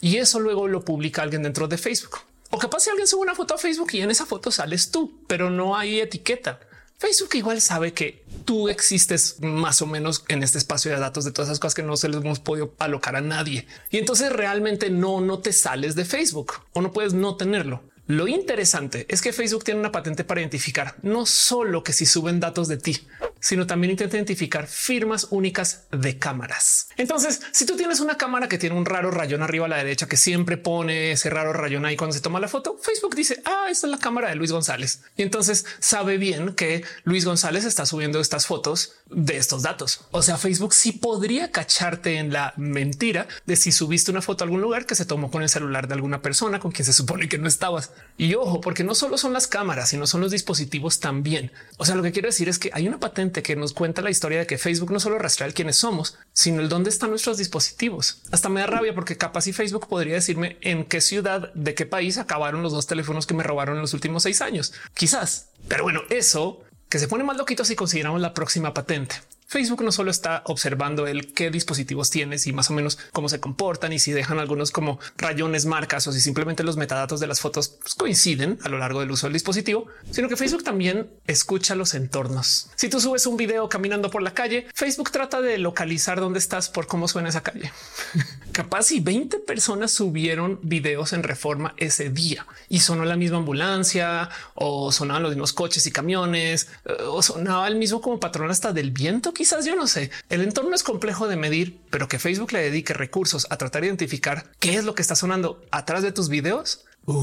y 0.00 0.16
eso 0.16 0.40
luego 0.40 0.68
lo 0.68 0.84
publica 0.84 1.22
alguien 1.22 1.42
dentro 1.42 1.68
de 1.68 1.78
Facebook. 1.78 2.20
O 2.50 2.58
capaz 2.58 2.80
si 2.80 2.90
alguien 2.90 3.08
sube 3.08 3.22
una 3.22 3.34
foto 3.34 3.54
a 3.54 3.58
Facebook 3.58 3.90
y 3.92 4.00
en 4.00 4.10
esa 4.10 4.26
foto 4.26 4.50
sales 4.50 4.90
tú, 4.90 5.24
pero 5.26 5.50
no 5.50 5.76
hay 5.76 6.00
etiqueta. 6.00 6.60
Facebook 6.98 7.34
igual 7.34 7.60
sabe 7.60 7.92
que 7.92 8.24
tú 8.46 8.68
existes 8.70 9.36
más 9.40 9.82
o 9.82 9.86
menos 9.86 10.24
en 10.28 10.42
este 10.42 10.56
espacio 10.56 10.90
de 10.90 10.98
datos 10.98 11.24
de 11.24 11.30
todas 11.32 11.48
esas 11.48 11.60
cosas 11.60 11.74
que 11.74 11.82
no 11.82 11.96
se 11.96 12.08
les 12.08 12.22
hemos 12.22 12.40
podido 12.40 12.74
alocar 12.78 13.16
a 13.16 13.20
nadie. 13.20 13.66
Y 13.90 13.98
entonces 13.98 14.32
realmente 14.32 14.88
no, 14.88 15.20
no 15.20 15.40
te 15.40 15.52
sales 15.52 15.94
de 15.94 16.06
Facebook 16.06 16.54
o 16.72 16.80
no 16.80 16.92
puedes 16.92 17.12
no 17.12 17.36
tenerlo. 17.36 17.82
Lo 18.06 18.28
interesante 18.28 19.04
es 19.08 19.20
que 19.20 19.32
Facebook 19.32 19.64
tiene 19.64 19.80
una 19.80 19.92
patente 19.92 20.22
para 20.24 20.40
identificar 20.40 20.94
no 21.02 21.26
solo 21.26 21.82
que 21.82 21.92
si 21.92 22.06
suben 22.06 22.40
datos 22.40 22.68
de 22.68 22.76
ti, 22.76 23.06
sino 23.40 23.66
también 23.66 23.92
intenta 23.92 24.16
identificar 24.16 24.66
firmas 24.66 25.28
únicas 25.30 25.84
de 25.90 26.18
cámaras. 26.18 26.88
Entonces, 26.96 27.42
si 27.52 27.66
tú 27.66 27.76
tienes 27.76 28.00
una 28.00 28.16
cámara 28.16 28.48
que 28.48 28.58
tiene 28.58 28.76
un 28.76 28.86
raro 28.86 29.10
rayón 29.10 29.42
arriba 29.42 29.66
a 29.66 29.68
la 29.68 29.76
derecha 29.76 30.06
que 30.06 30.16
siempre 30.16 30.56
pone 30.56 31.12
ese 31.12 31.30
raro 31.30 31.52
rayón 31.52 31.84
ahí 31.84 31.96
cuando 31.96 32.14
se 32.14 32.20
toma 32.20 32.40
la 32.40 32.48
foto, 32.48 32.78
Facebook 32.78 33.14
dice, 33.14 33.42
ah, 33.44 33.66
esta 33.70 33.86
es 33.86 33.90
la 33.90 33.98
cámara 33.98 34.28
de 34.28 34.36
Luis 34.36 34.52
González. 34.52 35.02
Y 35.16 35.22
entonces 35.22 35.64
sabe 35.78 36.18
bien 36.18 36.54
que 36.54 36.84
Luis 37.04 37.24
González 37.24 37.64
está 37.64 37.86
subiendo 37.86 38.20
estas 38.20 38.46
fotos 38.46 38.94
de 39.10 39.36
estos 39.36 39.62
datos. 39.62 40.06
O 40.10 40.22
sea, 40.22 40.38
Facebook 40.38 40.74
sí 40.74 40.92
podría 40.92 41.50
cacharte 41.50 42.18
en 42.18 42.32
la 42.32 42.54
mentira 42.56 43.28
de 43.46 43.56
si 43.56 43.72
subiste 43.72 44.10
una 44.10 44.22
foto 44.22 44.42
a 44.42 44.46
algún 44.46 44.60
lugar 44.60 44.86
que 44.86 44.94
se 44.94 45.04
tomó 45.04 45.30
con 45.30 45.42
el 45.42 45.48
celular 45.48 45.88
de 45.88 45.94
alguna 45.94 46.22
persona 46.22 46.58
con 46.58 46.72
quien 46.72 46.86
se 46.86 46.92
supone 46.92 47.28
que 47.28 47.38
no 47.38 47.48
estabas. 47.48 47.92
Y 48.16 48.34
ojo, 48.34 48.60
porque 48.60 48.84
no 48.84 48.94
solo 48.94 49.18
son 49.18 49.32
las 49.32 49.46
cámaras, 49.46 49.90
sino 49.90 50.06
son 50.06 50.20
los 50.20 50.30
dispositivos 50.30 51.00
también. 51.00 51.52
O 51.76 51.84
sea, 51.84 51.94
lo 51.94 52.02
que 52.02 52.12
quiero 52.12 52.28
decir 52.28 52.48
es 52.48 52.58
que 52.58 52.70
hay 52.72 52.88
una 52.88 52.98
patente 52.98 53.25
que 53.30 53.56
nos 53.56 53.72
cuenta 53.72 54.02
la 54.02 54.10
historia 54.10 54.38
de 54.38 54.46
que 54.46 54.58
Facebook 54.58 54.92
no 54.92 55.00
solo 55.00 55.18
rastrea 55.18 55.46
el 55.46 55.54
quiénes 55.54 55.76
somos, 55.76 56.18
sino 56.32 56.60
el 56.60 56.68
dónde 56.68 56.90
están 56.90 57.10
nuestros 57.10 57.38
dispositivos. 57.38 58.22
Hasta 58.30 58.48
me 58.48 58.60
da 58.60 58.66
rabia 58.66 58.94
porque 58.94 59.16
capaz 59.16 59.46
y 59.46 59.52
Facebook 59.52 59.88
podría 59.88 60.14
decirme 60.14 60.58
en 60.60 60.84
qué 60.84 61.00
ciudad, 61.00 61.52
de 61.54 61.74
qué 61.74 61.86
país 61.86 62.18
acabaron 62.18 62.62
los 62.62 62.72
dos 62.72 62.86
teléfonos 62.86 63.26
que 63.26 63.34
me 63.34 63.42
robaron 63.42 63.76
en 63.76 63.82
los 63.82 63.94
últimos 63.94 64.22
seis 64.22 64.40
años. 64.40 64.72
Quizás. 64.94 65.48
Pero 65.68 65.84
bueno, 65.84 66.02
eso 66.10 66.62
que 66.88 66.98
se 66.98 67.08
pone 67.08 67.24
más 67.24 67.36
loquito 67.36 67.64
si 67.64 67.76
consideramos 67.76 68.20
la 68.20 68.34
próxima 68.34 68.72
patente. 68.72 69.16
Facebook 69.46 69.82
no 69.82 69.92
solo 69.92 70.10
está 70.10 70.42
observando 70.46 71.06
el 71.06 71.32
qué 71.32 71.50
dispositivos 71.50 72.10
tienes 72.10 72.46
y 72.46 72.52
más 72.52 72.68
o 72.70 72.72
menos 72.72 72.98
cómo 73.12 73.28
se 73.28 73.38
comportan 73.38 73.92
y 73.92 73.98
si 73.98 74.12
dejan 74.12 74.38
algunos 74.38 74.72
como 74.72 74.98
rayones, 75.16 75.66
marcas 75.66 76.06
o 76.06 76.12
si 76.12 76.20
simplemente 76.20 76.64
los 76.64 76.76
metadatos 76.76 77.20
de 77.20 77.28
las 77.28 77.40
fotos 77.40 77.68
pues, 77.68 77.94
coinciden 77.94 78.58
a 78.64 78.68
lo 78.68 78.78
largo 78.78 79.00
del 79.00 79.10
uso 79.10 79.26
del 79.26 79.34
dispositivo, 79.34 79.86
sino 80.10 80.28
que 80.28 80.36
Facebook 80.36 80.64
también 80.64 81.08
escucha 81.26 81.76
los 81.76 81.94
entornos. 81.94 82.70
Si 82.74 82.88
tú 82.88 83.00
subes 83.00 83.26
un 83.26 83.36
video 83.36 83.68
caminando 83.68 84.10
por 84.10 84.22
la 84.22 84.34
calle, 84.34 84.66
Facebook 84.74 85.10
trata 85.10 85.40
de 85.40 85.58
localizar 85.58 86.20
dónde 86.20 86.40
estás 86.40 86.68
por 86.68 86.86
cómo 86.86 87.06
suena 87.06 87.28
esa 87.28 87.42
calle. 87.42 87.70
Capaz 88.52 88.90
y 88.90 89.00
20 89.00 89.38
personas 89.40 89.92
subieron 89.92 90.58
videos 90.62 91.12
en 91.12 91.22
reforma 91.22 91.74
ese 91.76 92.10
día 92.10 92.46
y 92.68 92.80
sonó 92.80 93.04
la 93.04 93.16
misma 93.16 93.38
ambulancia 93.38 94.28
o 94.54 94.90
sonaban 94.90 95.22
los 95.22 95.32
mismos 95.32 95.52
coches 95.52 95.86
y 95.86 95.92
camiones 95.92 96.68
eh, 96.84 96.94
o 97.08 97.22
sonaba 97.22 97.68
el 97.68 97.76
mismo 97.76 98.00
como 98.00 98.18
patrón 98.18 98.50
hasta 98.50 98.72
del 98.72 98.90
viento 98.90 99.32
quizás 99.36 99.64
yo 99.64 99.76
no 99.76 99.86
sé. 99.86 100.10
El 100.28 100.42
entorno 100.42 100.74
es 100.74 100.82
complejo 100.82 101.28
de 101.28 101.36
medir, 101.36 101.80
pero 101.90 102.08
que 102.08 102.18
Facebook 102.18 102.52
le 102.52 102.62
dedique 102.62 102.94
recursos 102.94 103.46
a 103.50 103.58
tratar 103.58 103.82
de 103.82 103.88
identificar 103.88 104.50
qué 104.58 104.76
es 104.76 104.84
lo 104.84 104.94
que 104.94 105.02
está 105.02 105.14
sonando 105.14 105.62
atrás 105.70 106.02
de 106.02 106.12
tus 106.12 106.28
videos. 106.28 106.84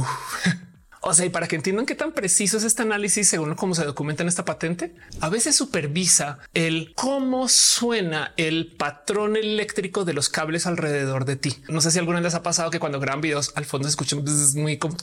O 1.05 1.13
sea, 1.13 1.25
y 1.25 1.29
para 1.29 1.49
que 1.49 1.57
entiendan 1.57 1.85
qué 1.85 1.95
tan 1.95 2.13
preciso 2.13 2.55
es 2.55 2.63
este 2.63 2.81
análisis, 2.81 3.27
según 3.27 3.55
cómo 3.55 3.75
se 3.75 3.83
documenta 3.83 4.23
en 4.23 4.29
esta 4.29 4.45
patente, 4.45 4.95
a 5.19 5.27
veces 5.27 5.53
supervisa 5.53 6.39
el 6.53 6.93
cómo 6.95 7.49
suena 7.49 8.33
el 8.37 8.73
patrón 8.77 9.35
eléctrico 9.35 10.05
de 10.05 10.13
los 10.13 10.29
cables 10.29 10.65
alrededor 10.65 11.25
de 11.25 11.35
ti. 11.35 11.57
No 11.67 11.81
sé 11.81 11.91
si 11.91 11.99
alguna 11.99 12.21
vez 12.21 12.35
ha 12.35 12.41
pasado 12.41 12.71
que 12.71 12.79
cuando 12.79 13.01
graban 13.01 13.19
videos 13.19 13.51
al 13.55 13.65
fondo 13.65 13.89
se 13.89 13.89
escuchan 13.89 14.23
muy 14.55 14.77
como 14.77 14.95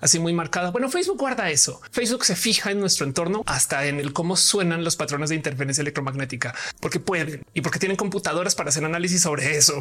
así 0.00 0.18
muy 0.18 0.32
marcada. 0.32 0.70
Bueno, 0.70 0.88
Facebook 0.88 1.18
guarda 1.18 1.50
eso. 1.50 1.80
Facebook 1.90 2.24
se 2.24 2.36
fija 2.36 2.70
en 2.70 2.80
nuestro 2.80 3.06
entorno 3.06 3.42
hasta 3.46 3.86
en 3.86 4.00
el 4.00 4.12
cómo 4.12 4.36
suenan 4.36 4.84
los 4.84 4.96
patrones 4.96 5.30
de 5.30 5.36
interferencia 5.36 5.82
electromagnética, 5.82 6.54
porque 6.80 7.00
pueden 7.00 7.42
y 7.54 7.60
porque 7.60 7.78
tienen 7.78 7.96
computadoras 7.96 8.54
para 8.54 8.70
hacer 8.70 8.84
análisis 8.84 9.22
sobre 9.22 9.56
eso. 9.56 9.74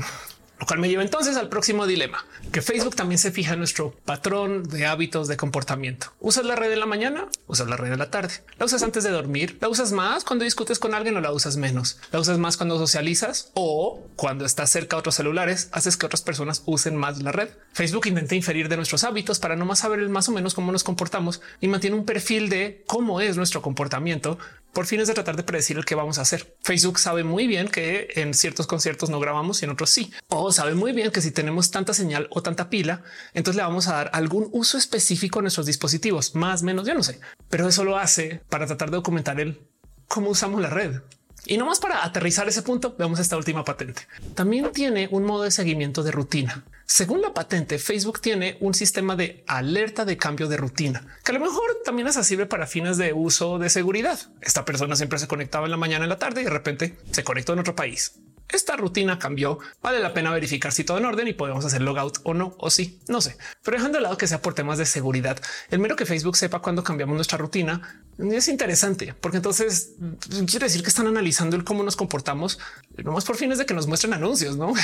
Lo 0.59 0.65
cual 0.65 0.79
me 0.79 0.89
lleva 0.89 1.03
entonces 1.03 1.37
al 1.37 1.49
próximo 1.49 1.85
dilema, 1.85 2.25
que 2.51 2.61
Facebook 2.61 2.95
también 2.95 3.19
se 3.19 3.31
fija 3.31 3.53
en 3.53 3.59
nuestro 3.59 3.91
patrón 4.05 4.63
de 4.63 4.85
hábitos 4.85 5.27
de 5.27 5.37
comportamiento. 5.37 6.13
¿Usas 6.19 6.45
la 6.45 6.55
red 6.55 6.71
en 6.71 6.79
la 6.79 6.85
mañana? 6.85 7.27
¿Usas 7.45 7.67
la 7.67 7.77
red 7.77 7.91
en 7.91 7.99
la 7.99 8.09
tarde? 8.09 8.33
¿La 8.57 8.65
usas 8.65 8.81
antes 8.81 9.03
de 9.03 9.11
dormir? 9.11 9.57
¿La 9.61 9.69
usas 9.69 9.91
más 9.91 10.23
cuando 10.23 10.45
discutes 10.45 10.79
con 10.79 10.95
alguien 10.95 11.15
o 11.15 11.21
la 11.21 11.31
usas 11.31 11.57
menos? 11.57 11.99
¿La 12.11 12.19
usas 12.19 12.39
más 12.39 12.57
cuando 12.57 12.77
socializas 12.79 13.51
o 13.53 14.03
cuando 14.15 14.45
estás 14.45 14.71
cerca 14.71 14.95
a 14.95 14.99
otros 14.99 15.15
celulares? 15.15 15.69
¿Haces 15.71 15.95
que 15.95 16.05
otras 16.05 16.21
personas 16.21 16.63
usen 16.65 16.95
más 16.95 17.21
la 17.21 17.31
red? 17.31 17.49
Facebook 17.73 18.07
intenta 18.07 18.35
inferir 18.35 18.67
de 18.67 18.77
nuestros 18.77 19.03
hábitos 19.03 19.39
para 19.39 19.55
no 19.55 19.65
más 19.65 19.79
saber 19.79 20.07
más 20.09 20.27
o 20.27 20.31
menos 20.31 20.55
cómo 20.55 20.71
nos 20.71 20.83
comportamos 20.83 21.41
y 21.61 21.67
mantiene 21.67 21.95
un 21.95 22.05
perfil 22.05 22.49
de 22.49 22.83
cómo 22.87 23.21
es 23.21 23.37
nuestro 23.37 23.61
comportamiento 23.61 24.39
por 24.77 24.86
fines 24.86 25.07
de 25.07 25.15
tratar 25.15 25.36
de 25.36 25.41
predecir 25.41 25.75
el 25.75 25.86
que 25.86 25.96
vamos 25.96 26.19
a 26.19 26.22
hacer. 26.22 26.55
Facebook 26.62 27.00
sabe 27.00 27.24
muy 27.24 27.48
bien 27.48 27.67
que 27.67 28.10
en 28.13 28.36
ciertos 28.36 28.67
conciertos 28.67 29.10
no 29.10 29.19
grabamos 29.19 29.60
y 29.60 29.65
en 29.65 29.72
otros 29.72 29.89
sí. 29.89 30.13
O 30.27 30.51
sabe 30.51 30.75
muy 30.75 30.91
bien 30.91 31.10
que 31.10 31.19
si 31.19 31.31
tenemos 31.31 31.72
tanta 31.72 31.96
señal 31.96 32.27
o 32.29 32.43
tanta 32.43 32.69
pila, 32.69 33.01
entonces 33.34 33.57
le 33.57 33.63
vamos 33.63 33.88
a 33.88 33.96
dar 33.96 34.12
algún 34.13 34.50
uso 34.51 34.77
específico 34.77 35.39
a 35.39 35.41
nuestros 35.41 35.65
dispositivos, 35.65 36.36
más, 36.36 36.62
menos, 36.62 36.86
yo 36.86 36.93
no 36.93 37.01
sé. 37.01 37.19
Pero 37.50 37.67
eso 37.67 37.84
lo 37.84 37.98
hace 37.98 38.43
para 38.50 38.67
tratar 38.67 38.91
de 38.91 38.98
documentar 38.98 39.39
el 39.39 39.60
cómo 40.07 40.29
usamos 40.29 40.62
la 40.62 40.69
red. 40.69 41.01
Y 41.48 41.57
no 41.57 41.65
más 41.65 41.79
para 41.79 42.05
aterrizar 42.05 42.48
ese 42.48 42.62
punto, 42.62 42.96
veamos 43.00 43.19
esta 43.19 43.36
última 43.36 43.65
patente. 43.65 44.03
También 44.36 44.72
tiene 44.74 45.10
un 45.10 45.24
modo 45.24 45.41
de 45.41 45.50
seguimiento 45.50 46.03
de 46.03 46.12
rutina. 46.12 46.63
Según 46.89 47.21
la 47.21 47.34
patente, 47.34 47.80
Facebook 47.80 48.21
tiene 48.21 48.58
un 48.62 48.73
sistema 48.73 49.15
de 49.15 49.43
alerta 49.45 50.06
de 50.06 50.17
cambio 50.17 50.47
de 50.47 50.58
rutina, 50.58 51.06
que 51.23 51.32
a 51.32 51.36
lo 51.36 51.41
mejor 51.41 51.82
también 51.84 52.08
es 52.08 52.15
sirve 52.26 52.45
para 52.45 52.65
fines 52.65 52.97
de 52.97 53.13
uso 53.13 53.60
de 53.60 53.69
seguridad. 53.69 54.17
Esta 54.41 54.65
persona 54.65 54.95
siempre 54.95 55.19
se 55.19 55.28
conectaba 55.28 55.65
en 55.65 55.71
la 55.71 55.78
mañana, 55.78 56.06
en 56.06 56.10
la 56.10 56.17
tarde 56.17 56.41
y 56.41 56.45
de 56.45 56.50
repente 56.50 56.97
se 57.12 57.23
conectó 57.23 57.54
en 57.54 57.60
otro 57.60 57.76
país 57.76 58.13
esta 58.50 58.76
rutina 58.76 59.19
cambió. 59.19 59.60
Vale 59.82 60.00
la 60.00 60.13
pena 60.13 60.32
verificar 60.32 60.71
si 60.71 60.84
todo 60.84 60.97
en 60.97 61.06
orden 61.06 61.28
y 61.28 61.34
podemos 61.34 61.65
hacer 61.65 61.82
logout 61.82 62.19
o 62.23 62.34
no, 62.34 62.56
o 62.58 62.69
sí, 62.69 63.00
no 63.08 63.21
sé. 63.21 63.38
Pero 63.63 63.78
dejando 63.78 63.97
de 63.97 64.04
lado 64.04 64.17
que 64.17 64.28
sea 64.28 64.41
por 64.41 64.54
temas 64.54 64.78
de 64.78 64.86
seguridad, 64.86 65.38
el 65.69 65.80
mero 65.80 65.95
que 65.95 66.06
Facebook 66.06 66.38
sepa 66.38 66.62
cuando 66.62 66.84
cambiamos 66.84 67.15
nuestra 67.15 67.38
rutina 67.38 68.04
es 68.17 68.47
interesante, 68.47 69.13
porque 69.19 69.38
entonces 69.38 69.93
quiere 70.47 70.65
decir 70.65 70.82
que 70.82 70.89
están 70.89 71.08
analizando 71.08 71.56
el 71.56 71.63
cómo 71.63 71.84
nos 71.84 71.95
comportamos, 71.95 72.60
no 72.97 73.12
más 73.12 73.26
por 73.26 73.36
fines 73.36 73.58
de 73.58 73.65
que 73.65 73.73
nos 73.73 73.88
muestren 73.88 74.13
anuncios, 74.13 74.58
¿no? 74.58 74.73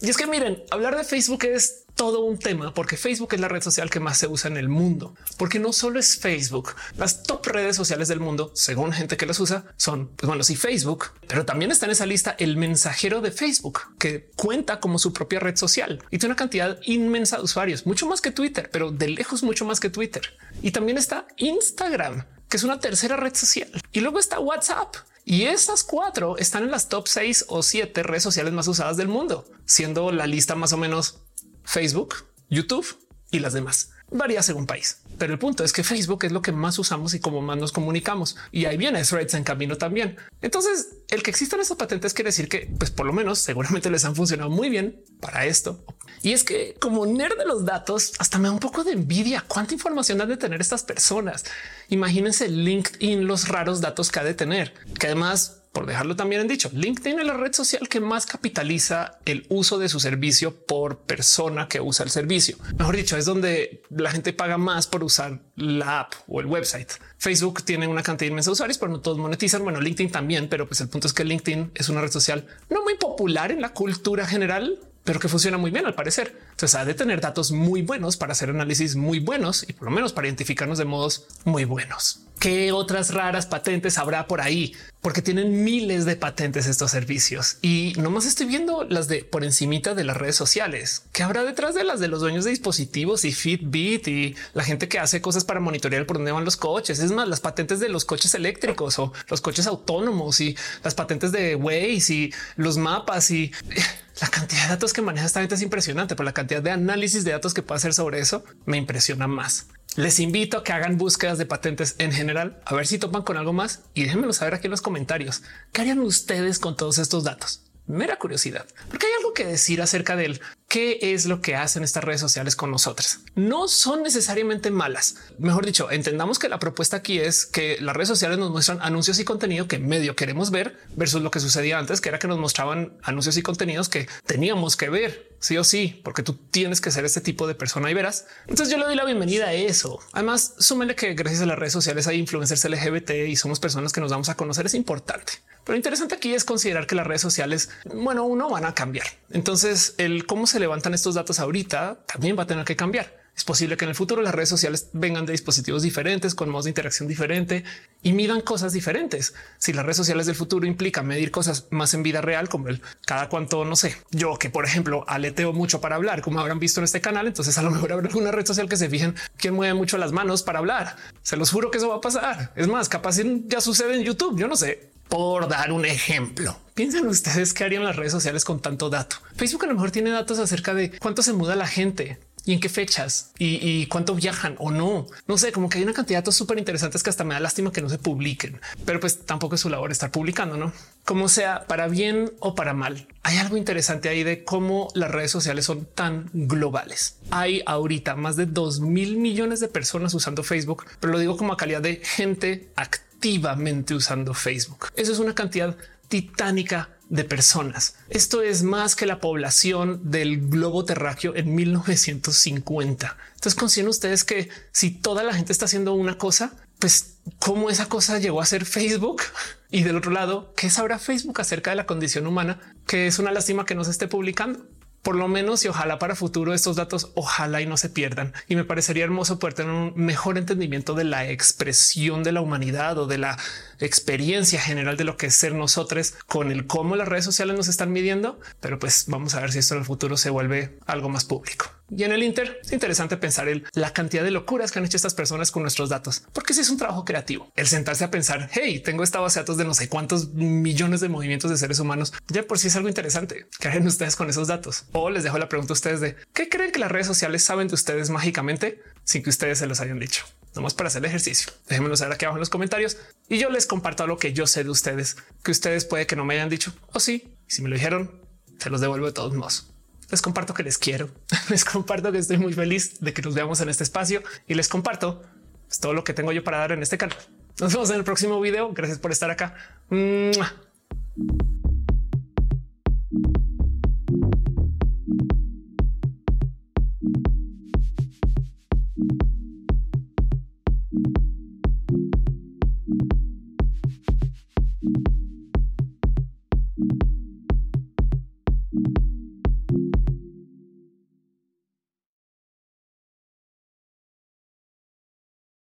Y 0.00 0.10
es 0.10 0.16
que 0.16 0.26
miren, 0.26 0.62
hablar 0.70 0.96
de 0.96 1.04
Facebook 1.04 1.44
es 1.44 1.84
todo 1.94 2.20
un 2.20 2.38
tema 2.38 2.74
porque 2.74 2.98
Facebook 2.98 3.32
es 3.32 3.40
la 3.40 3.48
red 3.48 3.62
social 3.62 3.88
que 3.88 4.00
más 4.00 4.18
se 4.18 4.26
usa 4.26 4.50
en 4.50 4.58
el 4.58 4.68
mundo, 4.68 5.14
porque 5.38 5.58
no 5.58 5.72
solo 5.72 5.98
es 5.98 6.18
Facebook, 6.18 6.74
las 6.96 7.22
top 7.22 7.46
redes 7.46 7.74
sociales 7.74 8.08
del 8.08 8.20
mundo, 8.20 8.52
según 8.54 8.92
gente 8.92 9.16
que 9.16 9.24
las 9.24 9.40
usa, 9.40 9.64
son 9.78 10.08
pues 10.08 10.28
bueno, 10.28 10.44
sí 10.44 10.54
Facebook, 10.54 11.06
pero 11.26 11.46
también 11.46 11.72
está 11.72 11.86
en 11.86 11.92
esa 11.92 12.04
lista 12.04 12.36
el 12.38 12.58
mensajero 12.58 13.22
de 13.22 13.30
Facebook 13.30 13.80
que 13.98 14.30
cuenta 14.36 14.78
como 14.78 14.98
su 14.98 15.14
propia 15.14 15.40
red 15.40 15.56
social 15.56 16.02
y 16.10 16.18
tiene 16.18 16.32
una 16.32 16.36
cantidad 16.36 16.78
inmensa 16.84 17.38
de 17.38 17.44
usuarios, 17.44 17.86
mucho 17.86 18.06
más 18.06 18.20
que 18.20 18.30
Twitter, 18.30 18.68
pero 18.70 18.92
de 18.92 19.08
lejos 19.08 19.42
mucho 19.42 19.64
más 19.64 19.80
que 19.80 19.88
Twitter. 19.88 20.36
Y 20.60 20.72
también 20.72 20.98
está 20.98 21.26
Instagram, 21.38 22.26
que 22.50 22.58
es 22.58 22.64
una 22.64 22.80
tercera 22.80 23.16
red 23.16 23.34
social. 23.34 23.70
Y 23.92 24.00
luego 24.00 24.18
está 24.18 24.38
WhatsApp 24.38 24.96
y 25.28 25.46
esas 25.46 25.82
cuatro 25.82 26.38
están 26.38 26.62
en 26.62 26.70
las 26.70 26.88
top 26.88 27.08
seis 27.08 27.44
o 27.48 27.64
siete 27.64 28.04
redes 28.04 28.22
sociales 28.22 28.52
más 28.52 28.68
usadas 28.68 28.96
del 28.96 29.08
mundo, 29.08 29.44
siendo 29.64 30.12
la 30.12 30.28
lista 30.28 30.54
más 30.54 30.72
o 30.72 30.76
menos 30.76 31.18
Facebook, 31.64 32.14
YouTube 32.48 32.86
y 33.32 33.40
las 33.40 33.52
demás. 33.52 33.90
Varía 34.08 34.44
según 34.44 34.66
país. 34.66 35.00
Pero 35.18 35.32
el 35.32 35.38
punto 35.38 35.64
es 35.64 35.72
que 35.72 35.82
Facebook 35.82 36.24
es 36.24 36.32
lo 36.32 36.42
que 36.42 36.52
más 36.52 36.78
usamos 36.78 37.14
y 37.14 37.20
como 37.20 37.40
más 37.40 37.56
nos 37.56 37.72
comunicamos. 37.72 38.36
Y 38.52 38.66
ahí 38.66 38.76
viene 38.76 39.02
Threads 39.02 39.34
en 39.34 39.44
camino 39.44 39.76
también. 39.76 40.16
Entonces, 40.42 40.98
el 41.08 41.22
que 41.22 41.30
existan 41.30 41.60
esas 41.60 41.76
patentes 41.76 42.14
quiere 42.14 42.28
decir 42.28 42.48
que, 42.48 42.70
pues 42.78 42.90
por 42.90 43.06
lo 43.06 43.12
menos, 43.12 43.38
seguramente 43.38 43.90
les 43.90 44.04
han 44.04 44.14
funcionado 44.14 44.50
muy 44.50 44.68
bien 44.68 45.02
para 45.20 45.46
esto. 45.46 45.84
Y 46.22 46.32
es 46.32 46.44
que 46.44 46.74
como 46.80 47.06
nerd 47.06 47.38
de 47.38 47.46
los 47.46 47.64
datos, 47.64 48.12
hasta 48.18 48.38
me 48.38 48.48
da 48.48 48.54
un 48.54 48.60
poco 48.60 48.84
de 48.84 48.92
envidia 48.92 49.44
cuánta 49.46 49.74
información 49.74 50.20
han 50.20 50.28
de 50.28 50.36
tener 50.36 50.60
estas 50.60 50.82
personas. 50.82 51.44
Imagínense 51.88 52.48
LinkedIn, 52.48 53.26
los 53.26 53.48
raros 53.48 53.80
datos 53.80 54.10
que 54.10 54.20
ha 54.20 54.24
de 54.24 54.34
tener, 54.34 54.74
que 54.98 55.06
además 55.06 55.62
por 55.76 55.84
dejarlo 55.84 56.16
también 56.16 56.40
en 56.40 56.48
dicho, 56.48 56.70
LinkedIn 56.72 57.20
es 57.20 57.26
la 57.26 57.34
red 57.34 57.52
social 57.52 57.86
que 57.86 58.00
más 58.00 58.24
capitaliza 58.24 59.18
el 59.26 59.44
uso 59.50 59.76
de 59.76 59.90
su 59.90 60.00
servicio 60.00 60.56
por 60.64 61.00
persona 61.00 61.68
que 61.68 61.82
usa 61.82 62.02
el 62.02 62.10
servicio. 62.10 62.56
Mejor 62.78 62.96
dicho, 62.96 63.14
es 63.18 63.26
donde 63.26 63.82
la 63.90 64.10
gente 64.10 64.32
paga 64.32 64.56
más 64.56 64.86
por 64.86 65.04
usar 65.04 65.38
la 65.54 66.00
app 66.00 66.14
o 66.28 66.40
el 66.40 66.46
website. 66.46 66.92
Facebook 67.18 67.62
tiene 67.62 67.86
una 67.86 68.02
cantidad 68.02 68.30
inmensa 68.30 68.48
de 68.48 68.54
usuarios, 68.54 68.78
pero 68.78 68.90
no 68.90 69.00
todos 69.00 69.18
monetizan. 69.18 69.64
Bueno, 69.64 69.82
LinkedIn 69.82 70.10
también, 70.10 70.48
pero 70.48 70.66
pues 70.66 70.80
el 70.80 70.88
punto 70.88 71.08
es 71.08 71.12
que 71.12 71.24
LinkedIn 71.24 71.72
es 71.74 71.90
una 71.90 72.00
red 72.00 72.10
social 72.10 72.46
no 72.70 72.82
muy 72.82 72.94
popular 72.94 73.52
en 73.52 73.60
la 73.60 73.74
cultura 73.74 74.26
general, 74.26 74.80
pero 75.04 75.20
que 75.20 75.28
funciona 75.28 75.58
muy 75.58 75.70
bien 75.70 75.84
al 75.84 75.94
parecer. 75.94 76.36
Entonces 76.52 76.74
ha 76.74 76.86
de 76.86 76.94
tener 76.94 77.20
datos 77.20 77.52
muy 77.52 77.82
buenos 77.82 78.16
para 78.16 78.32
hacer 78.32 78.48
análisis 78.48 78.96
muy 78.96 79.20
buenos 79.20 79.64
y 79.68 79.74
por 79.74 79.88
lo 79.88 79.90
menos 79.90 80.14
para 80.14 80.26
identificarnos 80.26 80.78
de 80.78 80.86
modos 80.86 81.26
muy 81.44 81.66
buenos. 81.66 82.22
¿Qué 82.40 82.72
otras 82.72 83.14
raras 83.14 83.46
patentes 83.46 83.98
habrá 83.98 84.26
por 84.26 84.40
ahí? 84.40 84.74
Porque 85.06 85.22
tienen 85.22 85.62
miles 85.62 86.04
de 86.04 86.16
patentes 86.16 86.66
estos 86.66 86.90
servicios 86.90 87.58
y 87.62 87.92
nomás 87.96 88.26
estoy 88.26 88.46
viendo 88.46 88.82
las 88.82 89.06
de 89.06 89.22
por 89.22 89.44
encimita 89.44 89.94
de 89.94 90.02
las 90.02 90.16
redes 90.16 90.34
sociales. 90.34 91.04
¿Qué 91.12 91.22
habrá 91.22 91.44
detrás 91.44 91.76
de 91.76 91.84
las 91.84 92.00
de 92.00 92.08
los 92.08 92.18
dueños 92.18 92.42
de 92.42 92.50
dispositivos 92.50 93.24
y 93.24 93.30
Fitbit 93.30 94.08
y 94.08 94.34
la 94.52 94.64
gente 94.64 94.88
que 94.88 94.98
hace 94.98 95.20
cosas 95.20 95.44
para 95.44 95.60
monitorear 95.60 96.06
por 96.06 96.16
dónde 96.16 96.32
van 96.32 96.44
los 96.44 96.56
coches? 96.56 96.98
Es 96.98 97.12
más, 97.12 97.28
las 97.28 97.38
patentes 97.38 97.78
de 97.78 97.88
los 97.88 98.04
coches 98.04 98.34
eléctricos 98.34 98.98
o 98.98 99.12
los 99.28 99.40
coches 99.40 99.68
autónomos 99.68 100.40
y 100.40 100.56
las 100.82 100.96
patentes 100.96 101.30
de 101.30 101.54
Waze 101.54 102.12
y 102.12 102.34
los 102.56 102.76
mapas 102.76 103.30
y 103.30 103.52
la 104.20 104.26
cantidad 104.26 104.64
de 104.64 104.68
datos 104.70 104.92
que 104.92 105.02
maneja 105.02 105.26
esta 105.26 105.38
gente 105.38 105.54
es 105.54 105.62
impresionante, 105.62 106.16
pero 106.16 106.24
la 106.24 106.34
cantidad 106.34 106.64
de 106.64 106.72
análisis 106.72 107.22
de 107.22 107.30
datos 107.30 107.54
que 107.54 107.62
puede 107.62 107.76
hacer 107.76 107.94
sobre 107.94 108.18
eso 108.18 108.42
me 108.64 108.76
impresiona 108.76 109.28
más. 109.28 109.68
Les 109.96 110.20
invito 110.20 110.58
a 110.58 110.62
que 110.62 110.74
hagan 110.74 110.98
búsquedas 110.98 111.38
de 111.38 111.46
patentes 111.46 111.96
en 111.98 112.12
general, 112.12 112.60
a 112.66 112.74
ver 112.74 112.86
si 112.86 112.98
topan 112.98 113.22
con 113.22 113.38
algo 113.38 113.54
más 113.54 113.80
y 113.94 114.04
déjenmelo 114.04 114.34
saber 114.34 114.52
aquí 114.52 114.66
en 114.66 114.72
los 114.72 114.82
comentarios. 114.82 115.42
¿Qué 115.72 115.80
harían 115.80 116.00
ustedes 116.00 116.58
con 116.58 116.76
todos 116.76 116.98
estos 116.98 117.24
datos? 117.24 117.65
Mera 117.86 118.18
curiosidad, 118.18 118.66
porque 118.88 119.06
hay 119.06 119.12
algo 119.18 119.32
que 119.32 119.44
decir 119.44 119.80
acerca 119.80 120.16
del 120.16 120.40
qué 120.68 120.98
es 121.00 121.26
lo 121.26 121.40
que 121.40 121.54
hacen 121.54 121.84
estas 121.84 122.02
redes 122.02 122.20
sociales 122.20 122.56
con 122.56 122.70
nosotras. 122.70 123.20
No 123.36 123.68
son 123.68 124.02
necesariamente 124.02 124.70
malas. 124.70 125.16
Mejor 125.38 125.64
dicho, 125.64 125.90
entendamos 125.90 126.38
que 126.38 126.48
la 126.48 126.58
propuesta 126.58 126.96
aquí 126.96 127.20
es 127.20 127.46
que 127.46 127.78
las 127.80 127.94
redes 127.94 128.08
sociales 128.08 128.38
nos 128.38 128.50
muestran 128.50 128.80
anuncios 128.82 129.20
y 129.20 129.24
contenido 129.24 129.68
que 129.68 129.78
medio 129.78 130.16
queremos 130.16 130.50
ver 130.50 130.76
versus 130.96 131.22
lo 131.22 131.30
que 131.30 131.38
sucedía 131.38 131.78
antes, 131.78 132.00
que 132.00 132.08
era 132.08 132.18
que 132.18 132.26
nos 132.26 132.38
mostraban 132.38 132.98
anuncios 133.02 133.36
y 133.36 133.42
contenidos 133.42 133.88
que 133.88 134.08
teníamos 134.26 134.76
que 134.76 134.90
ver 134.90 135.36
sí 135.38 135.56
o 135.56 135.64
sí, 135.64 136.00
porque 136.02 136.22
tú 136.22 136.34
tienes 136.34 136.80
que 136.80 136.90
ser 136.90 137.04
este 137.04 137.20
tipo 137.20 137.46
de 137.46 137.54
persona 137.54 137.90
y 137.90 137.94
verás. 137.94 138.26
Entonces 138.48 138.70
yo 138.70 138.78
le 138.78 138.86
doy 138.86 138.96
la 138.96 139.04
bienvenida 139.04 139.46
a 139.46 139.52
eso. 139.52 140.00
Además, 140.12 140.54
súmenle 140.58 140.96
que 140.96 141.14
gracias 141.14 141.42
a 141.42 141.46
las 141.46 141.58
redes 141.58 141.72
sociales 141.72 142.08
hay 142.08 142.18
influencers 142.18 142.64
LGBT 142.64 143.10
y 143.28 143.36
somos 143.36 143.60
personas 143.60 143.92
que 143.92 144.00
nos 144.00 144.10
vamos 144.10 144.28
a 144.28 144.34
conocer. 144.34 144.66
Es 144.66 144.74
importante. 144.74 145.34
Pero 145.66 145.76
interesante 145.76 146.14
aquí 146.14 146.32
es 146.32 146.44
considerar 146.44 146.86
que 146.86 146.94
las 146.94 147.06
redes 147.06 147.20
sociales, 147.20 147.70
bueno, 147.92 148.24
uno 148.24 148.48
van 148.48 148.64
a 148.64 148.74
cambiar. 148.74 149.06
Entonces 149.30 149.96
el 149.98 150.24
cómo 150.24 150.46
se 150.46 150.60
levantan 150.60 150.94
estos 150.94 151.16
datos 151.16 151.40
ahorita 151.40 151.98
también 152.06 152.38
va 152.38 152.44
a 152.44 152.46
tener 152.46 152.64
que 152.64 152.76
cambiar. 152.76 153.26
Es 153.36 153.44
posible 153.44 153.76
que 153.76 153.84
en 153.84 153.90
el 153.90 153.96
futuro 153.96 154.22
las 154.22 154.34
redes 154.34 154.48
sociales 154.48 154.88
vengan 154.92 155.26
de 155.26 155.32
dispositivos 155.32 155.82
diferentes, 155.82 156.36
con 156.36 156.48
modos 156.50 156.64
de 156.64 156.70
interacción 156.70 157.08
diferente 157.08 157.64
y 158.00 158.12
midan 158.12 158.40
cosas 158.40 158.72
diferentes. 158.72 159.34
Si 159.58 159.72
las 159.72 159.84
redes 159.84 159.96
sociales 159.98 160.26
del 160.26 160.36
futuro 160.36 160.66
implican 160.66 161.06
medir 161.06 161.32
cosas 161.32 161.66
más 161.70 161.92
en 161.94 162.04
vida 162.04 162.20
real, 162.20 162.48
como 162.48 162.68
el 162.68 162.80
cada 163.04 163.28
cuanto, 163.28 163.64
no 163.64 163.74
sé, 163.74 163.96
yo 164.12 164.38
que 164.38 164.48
por 164.48 164.64
ejemplo 164.64 165.04
aleteo 165.08 165.52
mucho 165.52 165.80
para 165.80 165.96
hablar, 165.96 166.22
como 166.22 166.38
habrán 166.38 166.60
visto 166.60 166.80
en 166.80 166.84
este 166.84 167.00
canal, 167.00 167.26
entonces 167.26 167.58
a 167.58 167.62
lo 167.62 167.72
mejor 167.72 167.92
habrá 167.92 168.06
alguna 168.06 168.30
red 168.30 168.46
social 168.46 168.68
que 168.68 168.76
se 168.76 168.88
fijen 168.88 169.16
quién 169.36 169.52
mueve 169.52 169.74
mucho 169.74 169.98
las 169.98 170.12
manos 170.12 170.44
para 170.44 170.60
hablar. 170.60 170.96
Se 171.22 171.36
los 171.36 171.50
juro 171.50 171.72
que 171.72 171.78
eso 171.78 171.88
va 171.88 171.96
a 171.96 172.00
pasar. 172.00 172.52
Es 172.54 172.68
más, 172.68 172.88
capaz 172.88 173.16
ya 173.48 173.60
sucede 173.60 173.96
en 173.96 174.02
YouTube. 174.04 174.38
Yo 174.38 174.48
no 174.48 174.56
sé, 174.56 174.95
por 175.08 175.48
dar 175.48 175.72
un 175.72 175.84
ejemplo. 175.84 176.56
Piensen 176.74 177.06
ustedes 177.06 177.54
qué 177.54 177.64
harían 177.64 177.84
las 177.84 177.96
redes 177.96 178.12
sociales 178.12 178.44
con 178.44 178.60
tanto 178.60 178.90
dato. 178.90 179.16
Facebook 179.36 179.64
a 179.64 179.68
lo 179.68 179.74
mejor 179.74 179.90
tiene 179.90 180.10
datos 180.10 180.38
acerca 180.38 180.74
de 180.74 180.90
cuánto 180.98 181.22
se 181.22 181.32
muda 181.32 181.56
la 181.56 181.66
gente, 181.66 182.18
y 182.46 182.52
en 182.52 182.60
qué 182.60 182.68
fechas 182.68 183.32
y, 183.38 183.86
cuánto 183.86 184.14
viajan 184.14 184.54
o 184.58 184.70
no. 184.70 185.06
No 185.26 185.36
sé, 185.36 185.52
como 185.52 185.68
que 185.68 185.78
hay 185.78 185.84
una 185.84 185.92
cantidad 185.92 186.18
de 186.18 186.22
datos 186.22 186.36
súper 186.36 186.58
interesantes 186.58 187.02
que 187.02 187.10
hasta 187.10 187.24
me 187.24 187.34
da 187.34 187.40
lástima 187.40 187.72
que 187.72 187.82
no 187.82 187.90
se 187.90 187.98
publiquen, 187.98 188.60
pero 188.86 189.00
pues 189.00 189.26
tampoco 189.26 189.56
es 189.56 189.60
su 189.60 189.68
labor 189.68 189.90
estar 189.90 190.12
publicando, 190.12 190.56
no? 190.56 190.72
Como 191.04 191.28
sea, 191.28 191.66
para 191.66 191.88
bien 191.88 192.32
o 192.38 192.54
para 192.54 192.72
mal. 192.72 193.08
Hay 193.24 193.36
algo 193.38 193.56
interesante 193.56 194.08
ahí 194.08 194.22
de 194.22 194.44
cómo 194.44 194.88
las 194.94 195.10
redes 195.10 195.32
sociales 195.32 195.64
son 195.64 195.86
tan 195.86 196.30
globales. 196.32 197.16
Hay 197.30 197.62
ahorita 197.66 198.14
más 198.14 198.36
de 198.36 198.46
2 198.46 198.80
mil 198.80 199.16
millones 199.16 199.58
de 199.58 199.68
personas 199.68 200.14
usando 200.14 200.44
Facebook, 200.44 200.86
pero 201.00 201.12
lo 201.12 201.18
digo 201.18 201.36
como 201.36 201.52
a 201.52 201.56
calidad 201.56 201.82
de 201.82 201.96
gente 201.96 202.70
activamente 203.16 203.94
usando 203.94 204.34
Facebook. 204.34 204.88
Eso 204.94 205.12
es 205.12 205.18
una 205.18 205.34
cantidad 205.34 205.76
titánica 206.08 206.90
de 207.08 207.24
personas. 207.24 207.94
Esto 208.10 208.42
es 208.42 208.62
más 208.62 208.94
que 208.94 209.06
la 209.06 209.20
población 209.20 210.10
del 210.10 210.48
globo 210.48 210.84
terráqueo 210.84 211.34
en 211.34 211.54
1950. 211.54 213.16
Entonces 213.34 213.54
consideren 213.54 213.88
ustedes 213.88 214.24
que 214.24 214.48
si 214.72 214.90
toda 214.90 215.22
la 215.22 215.32
gente 215.32 215.52
está 215.52 215.64
haciendo 215.64 215.94
una 215.94 216.18
cosa, 216.18 216.52
pues 216.78 217.16
cómo 217.38 217.70
esa 217.70 217.88
cosa 217.88 218.18
llegó 218.18 218.40
a 218.40 218.46
ser 218.46 218.64
Facebook 218.64 219.22
y 219.70 219.82
del 219.82 219.96
otro 219.96 220.10
lado, 220.10 220.52
¿qué 220.56 220.68
sabrá 220.68 220.98
Facebook 220.98 221.40
acerca 221.40 221.70
de 221.70 221.76
la 221.76 221.86
condición 221.86 222.26
humana? 222.26 222.60
Que 222.86 223.06
es 223.06 223.18
una 223.18 223.32
lástima 223.32 223.64
que 223.64 223.74
no 223.74 223.84
se 223.84 223.92
esté 223.92 224.08
publicando 224.08 224.66
por 225.06 225.14
lo 225.14 225.28
menos 225.28 225.64
y 225.64 225.68
ojalá 225.68 226.00
para 226.00 226.16
futuro 226.16 226.52
estos 226.52 226.74
datos 226.74 227.12
ojalá 227.14 227.60
y 227.60 227.66
no 227.66 227.76
se 227.76 227.88
pierdan. 227.88 228.34
Y 228.48 228.56
me 228.56 228.64
parecería 228.64 229.04
hermoso 229.04 229.38
poder 229.38 229.54
tener 229.54 229.70
un 229.70 229.92
mejor 229.94 230.36
entendimiento 230.36 230.94
de 230.94 231.04
la 231.04 231.30
expresión 231.30 232.24
de 232.24 232.32
la 232.32 232.40
humanidad 232.40 232.98
o 232.98 233.06
de 233.06 233.18
la 233.18 233.38
experiencia 233.78 234.60
general 234.60 234.96
de 234.96 235.04
lo 235.04 235.16
que 235.16 235.26
es 235.26 235.36
ser 235.36 235.54
nosotros 235.54 236.14
con 236.26 236.50
el 236.50 236.66
cómo 236.66 236.96
las 236.96 237.06
redes 237.06 237.24
sociales 237.24 237.56
nos 237.56 237.68
están 237.68 237.92
midiendo. 237.92 238.40
Pero 238.58 238.80
pues 238.80 239.04
vamos 239.06 239.36
a 239.36 239.40
ver 239.40 239.52
si 239.52 239.60
esto 239.60 239.74
en 239.74 239.80
el 239.82 239.86
futuro 239.86 240.16
se 240.16 240.30
vuelve 240.30 240.76
algo 240.86 241.08
más 241.08 241.24
público. 241.24 241.66
Y 241.88 242.02
en 242.02 242.12
el 242.12 242.24
Inter 242.24 242.60
es 242.62 242.72
interesante 242.72 243.16
pensar 243.16 243.48
en 243.48 243.64
la 243.74 243.92
cantidad 243.92 244.24
de 244.24 244.32
locuras 244.32 244.72
que 244.72 244.80
han 244.80 244.84
hecho 244.84 244.96
estas 244.96 245.14
personas 245.14 245.52
con 245.52 245.62
nuestros 245.62 245.88
datos, 245.88 246.24
porque 246.32 246.52
si 246.52 246.60
es 246.60 246.70
un 246.70 246.78
trabajo 246.78 247.04
creativo, 247.04 247.52
el 247.54 247.68
sentarse 247.68 248.02
a 248.02 248.10
pensar, 248.10 248.50
hey, 248.52 248.80
tengo 248.80 249.04
esta 249.04 249.20
base 249.20 249.38
de 249.38 249.42
datos 249.42 249.56
de 249.56 249.64
no 249.64 249.74
sé 249.74 249.88
cuántos 249.88 250.34
millones 250.34 251.00
de 251.00 251.08
movimientos 251.08 251.50
de 251.50 251.56
seres 251.56 251.78
humanos, 251.78 252.12
ya 252.26 252.42
por 252.42 252.58
sí 252.58 252.66
es 252.68 252.76
algo 252.76 252.88
interesante. 252.88 253.46
¿Qué 253.60 253.68
harán 253.68 253.86
ustedes 253.86 254.16
con 254.16 254.28
esos 254.28 254.48
datos? 254.48 254.86
O 254.92 255.10
les 255.10 255.22
dejo 255.22 255.38
la 255.38 255.48
pregunta 255.48 255.72
a 255.72 255.74
ustedes 255.74 256.00
de 256.00 256.16
qué 256.32 256.48
creen 256.48 256.72
que 256.72 256.80
las 256.80 256.90
redes 256.90 257.06
sociales 257.06 257.44
saben 257.44 257.68
de 257.68 257.74
ustedes 257.74 258.10
mágicamente 258.10 258.82
sin 259.04 259.22
que 259.22 259.30
ustedes 259.30 259.58
se 259.58 259.66
los 259.66 259.80
hayan 259.80 260.00
dicho. 260.00 260.24
Nomás 260.56 260.74
para 260.74 260.88
hacer 260.88 261.00
el 261.00 261.06
ejercicio. 261.06 261.52
Déjenmelo 261.68 261.96
saber 261.96 262.14
aquí 262.14 262.24
abajo 262.24 262.38
en 262.38 262.40
los 262.40 262.50
comentarios 262.50 262.96
y 263.28 263.38
yo 263.38 263.50
les 263.50 263.66
comparto 263.66 264.06
lo 264.06 264.16
que 264.16 264.32
yo 264.32 264.46
sé 264.46 264.64
de 264.64 264.70
ustedes, 264.70 265.18
que 265.44 265.52
ustedes 265.52 265.84
puede 265.84 266.06
que 266.06 266.16
no 266.16 266.24
me 266.24 266.34
hayan 266.34 266.48
dicho 266.48 266.72
o 266.92 266.98
sí. 266.98 267.36
Si 267.46 267.62
me 267.62 267.68
lo 267.68 267.76
dijeron, 267.76 268.20
se 268.58 268.70
los 268.70 268.80
devuelvo 268.80 269.06
de 269.06 269.12
todos 269.12 269.34
modos 269.34 269.75
les 270.10 270.22
comparto 270.22 270.54
que 270.54 270.62
les 270.62 270.78
quiero, 270.78 271.08
les 271.48 271.64
comparto 271.64 272.12
que 272.12 272.18
estoy 272.18 272.38
muy 272.38 272.52
feliz 272.52 273.00
de 273.00 273.12
que 273.12 273.22
nos 273.22 273.34
veamos 273.34 273.60
en 273.60 273.68
este 273.68 273.84
espacio 273.84 274.22
y 274.46 274.54
les 274.54 274.68
comparto 274.68 275.22
pues, 275.66 275.80
todo 275.80 275.92
lo 275.92 276.04
que 276.04 276.14
tengo 276.14 276.32
yo 276.32 276.44
para 276.44 276.58
dar 276.58 276.72
en 276.72 276.82
este 276.82 276.98
canal. 276.98 277.18
Nos 277.60 277.72
vemos 277.72 277.90
en 277.90 277.96
el 277.96 278.04
próximo 278.04 278.40
video. 278.40 278.72
Gracias 278.72 278.98
por 278.98 279.12
estar 279.12 279.30
acá. 279.30 279.54